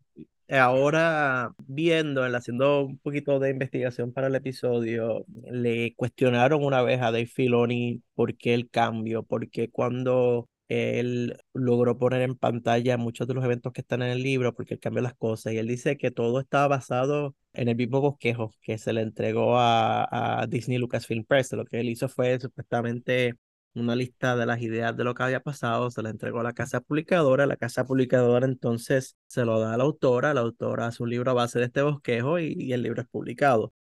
[0.51, 7.05] Ahora, viendo, haciendo un poquito de investigación para el episodio, le cuestionaron una vez a
[7.11, 13.33] Dave Filoni por qué el cambio, porque cuando él logró poner en pantalla muchos de
[13.33, 15.97] los eventos que están en el libro, porque él cambió las cosas, y él dice
[15.97, 20.77] que todo estaba basado en el mismo bosquejo que se le entregó a, a Disney
[20.79, 21.53] Lucasfilm Press.
[21.53, 23.35] Lo que él hizo fue supuestamente
[23.73, 26.53] una lista de las ideas de lo que había pasado, se la entregó a la
[26.53, 31.03] casa publicadora, la casa publicadora entonces se lo da a la autora, la autora hace
[31.03, 33.73] un libro a base de este bosquejo y, y el libro es publicado.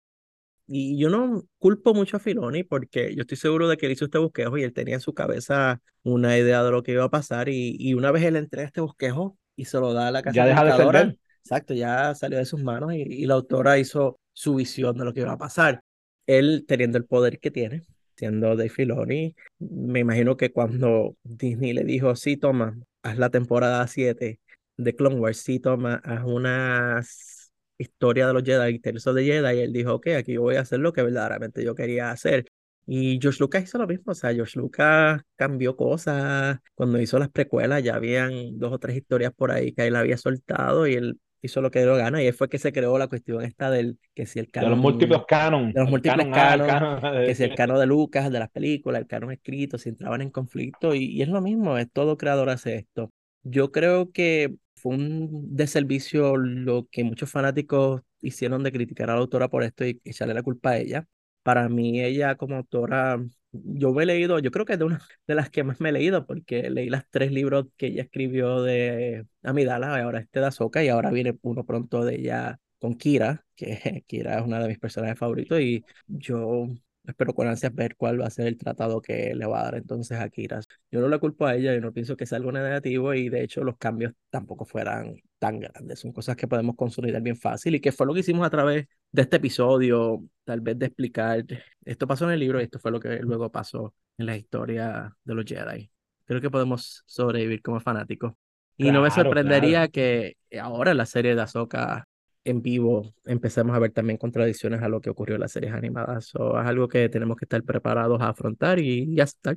[0.68, 4.06] Y yo no culpo mucho a Filoni porque yo estoy seguro de que él hizo
[4.06, 7.10] este bosquejo y él tenía en su cabeza una idea de lo que iba a
[7.10, 10.22] pasar y, y una vez él entrega este bosquejo y se lo da a la
[10.22, 13.80] casa Ya deja de publicadora, exacto, ya salió de sus manos y, y la autora
[13.80, 15.82] hizo su visión de lo que iba a pasar.
[16.28, 17.82] Él teniendo el poder que tiene,
[18.20, 23.88] siendo Dave Filoni, me imagino que cuando Disney le dijo, sí, toma, haz la temporada
[23.88, 24.40] 7
[24.78, 29.62] de Clone Wars, sí, toma, haz unas historia de los Jedi, Tales de Jedi, y
[29.62, 32.46] él dijo, ok, aquí yo voy a hacer lo que verdaderamente yo quería hacer.
[32.86, 36.58] Y George Lucas hizo lo mismo, o sea, George Lucas cambió cosas.
[36.76, 40.18] Cuando hizo las precuelas ya habían dos o tres historias por ahí que él había
[40.18, 43.08] soltado y él hizo lo que dio gana y ahí fue que se creó la
[43.08, 45.74] cuestión esta del que si el De canon los múltiples canon.
[45.74, 49.32] de los múltiples canon que si el canon de Lucas, de las películas, el canon
[49.32, 53.12] escrito, si entraban en conflicto, y, y es lo mismo, es todo creador hace esto.
[53.44, 59.20] Yo creo que fue un deservicio lo que muchos fanáticos hicieron de criticar a la
[59.22, 61.08] autora por esto y echarle la culpa a ella.
[61.44, 63.20] Para mí, ella como autora,
[63.52, 65.90] yo me he leído, yo creo que es de una de las que más me
[65.90, 70.48] he leído, porque leí las tres libros que ella escribió de Amidala, ahora este de
[70.48, 74.68] Ahsoka, y ahora viene uno pronto de ella con Kira, que Kira es una de
[74.68, 76.68] mis personajes favoritos, y yo
[77.10, 79.76] espero con ansias ver cuál va a ser el tratado que le va a dar
[79.76, 80.62] entonces a Kira.
[80.92, 83.44] Yo no la culpo a ella, yo no pienso que sea algo negativo, y de
[83.44, 87.82] hecho los cambios tampoco fueran tan grandes, son cosas que podemos consolidar bien fácil, y
[87.82, 91.46] que fue lo que hicimos a través de este episodio, tal vez de explicar,
[91.86, 95.16] esto pasó en el libro y esto fue lo que luego pasó en la historia
[95.24, 95.90] de los Jedi.
[96.26, 98.34] Creo que podemos sobrevivir como fanáticos.
[98.78, 102.08] Y no me Claro, sorprendería que ahora la serie de Ahsoka
[102.44, 106.34] en vivo empecemos a ver también contradicciones a lo que ocurrió en las series animadas.
[106.36, 109.56] O es algo que tenemos que estar preparados a afrontar y ya está.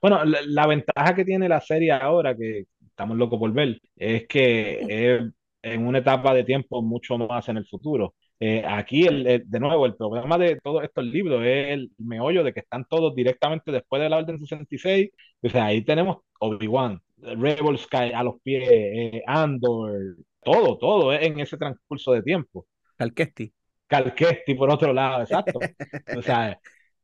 [0.00, 5.30] Bueno, la, ventaja que tiene la serie ahora, que estamos locos por ver, es que
[5.62, 8.14] en una etapa de tiempo mucho más en el futuro.
[8.38, 12.52] Eh, aquí, el- de nuevo, el problema de todos estos libros es el meollo de
[12.52, 15.10] que están todos directamente después de la Orden 66.
[15.42, 21.22] O sea, ahí tenemos Obi-Wan, Rebel Sky a los pies, eh, Andor, todo, todo es
[21.22, 22.66] en ese transcurso de tiempo.
[22.96, 23.52] Calquesti.
[23.86, 25.58] Calquesti por otro lado, exacto.
[26.16, 26.58] O sea,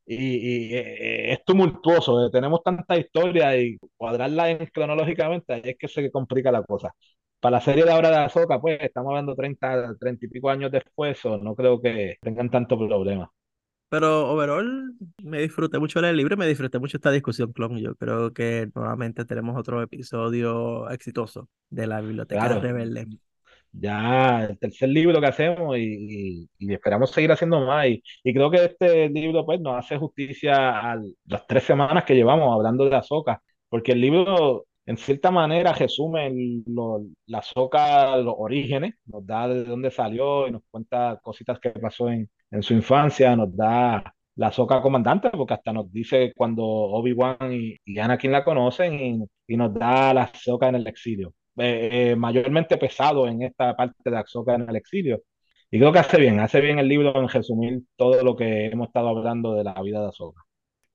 [0.05, 5.77] y, y, eh, es tumultuoso, eh, tenemos tanta historia y cuadrarla en, cronológicamente, ahí es
[5.77, 6.93] que se complica la cosa.
[7.39, 10.71] Para la serie de ahora de Azoka, pues estamos hablando 30, 30 y pico años
[10.71, 13.31] después, o no creo que tengan tanto problema.
[13.89, 17.77] Pero overall me disfruté mucho leer el libro y me disfruté mucho esta discusión, Clon.
[17.77, 23.07] Yo creo que nuevamente tenemos otro episodio exitoso de la Biblioteca Claro, Rebelde.
[23.71, 27.87] Ya el tercer libro que hacemos y, y- esperamos seguir haciendo más.
[27.87, 32.15] Y, y creo que este libro pues nos hace justicia a las tres semanas que
[32.15, 36.31] llevamos hablando de Azoka, porque el libro en cierta manera resume
[36.65, 41.69] lo- la Azoka, los orígenes, nos da de dónde salió y nos cuenta cositas que
[41.71, 46.63] pasó en, en su infancia, nos da la Azoka comandante, porque hasta nos dice cuando
[46.65, 51.33] Obi-Wan y, y Anakin la conocen y, y nos da la Azoka en el exilio
[51.57, 55.21] eh, eh, mayormente pesado en esta parte de Ahsoka en el exilio.
[55.69, 58.87] Y creo que hace bien, hace bien el libro en resumir todo lo que hemos
[58.87, 60.41] estado hablando de la vida de Ahsoka.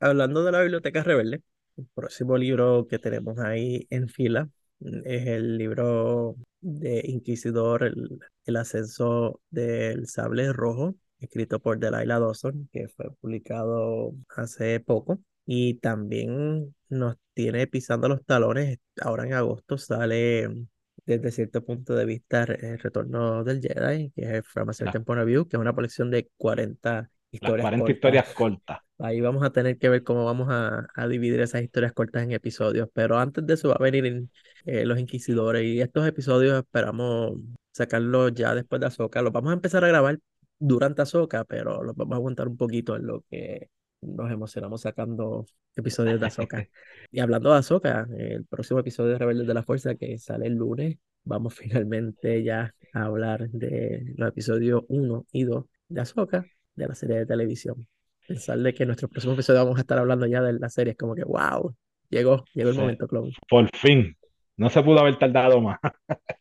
[0.01, 1.43] Hablando de la Biblioteca Rebelde,
[1.77, 4.49] el próximo libro que tenemos ahí en fila
[4.81, 12.69] es el libro de Inquisidor, el, el ascenso del sable rojo, escrito por Delilah Dawson,
[12.73, 15.19] que fue publicado hace poco.
[15.47, 18.79] Y también nos tiene pisando los talones.
[19.01, 20.67] Ahora en agosto sale mm,
[21.07, 25.23] desde cierto punto de vista el retorno del Jedi, que es From a Certain Point
[25.23, 28.81] of View, que es una colección de 40 Las 40 historias cortas.
[28.99, 32.89] Ahí vamos a tener que ver cómo vamos a, dividir esas historias cortas en episodios.
[32.93, 34.27] Pero antes de eso va a venir
[34.65, 35.65] eh, los inquisidores.
[35.65, 37.39] Y estos episodios esperamos
[37.73, 39.23] sacarlos ya después de Azoka.
[39.23, 40.19] Los vamos a empezar a grabar
[40.59, 43.69] durante Azoka, pero los vamos a aguantar un poquito en lo que
[44.03, 46.69] nos emocionamos sacando episodios de Azoka.
[47.13, 50.55] y hablando de Azoka, el próximo episodio de Rebeldes de la Fuerza que sale el
[50.55, 56.45] lunes, vamos finalmente ya a hablar de los episodios 1 y 2 de Azoka
[56.75, 57.87] de la serie de televisión.
[58.27, 60.93] Pensar de que en nuestro próximo episodio vamos a estar hablando ya de la serie
[60.93, 61.75] es como que, wow,
[62.11, 63.33] llegó, llegó el momento, Clone.
[63.49, 64.17] Por fin,
[64.57, 65.79] no se pudo haber tardado más.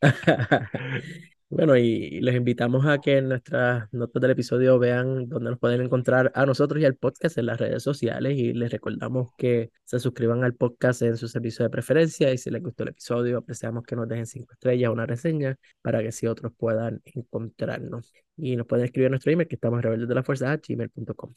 [1.55, 5.79] Bueno, y les invitamos a que en nuestras notas del episodio vean dónde nos pueden
[5.79, 10.01] encontrar a nosotros y al podcast en las redes sociales y les recordamos que se
[10.01, 13.85] suscriban al podcast en su servicio de preferencia y si les gustó el episodio apreciamos
[13.85, 18.11] que nos dejen cinco estrellas o una reseña para que así otros puedan encontrarnos.
[18.35, 21.31] Y nos pueden escribir a nuestro email que estamos rebeldes de la fuerza gmail.com.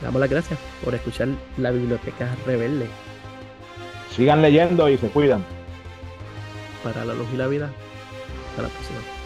[0.00, 2.86] Damos las gracias por escuchar la biblioteca rebelde.
[4.08, 5.44] Sigan leyendo y se cuidan.
[6.82, 7.70] Para la luz y la vida.
[8.52, 9.17] Hasta la próxima.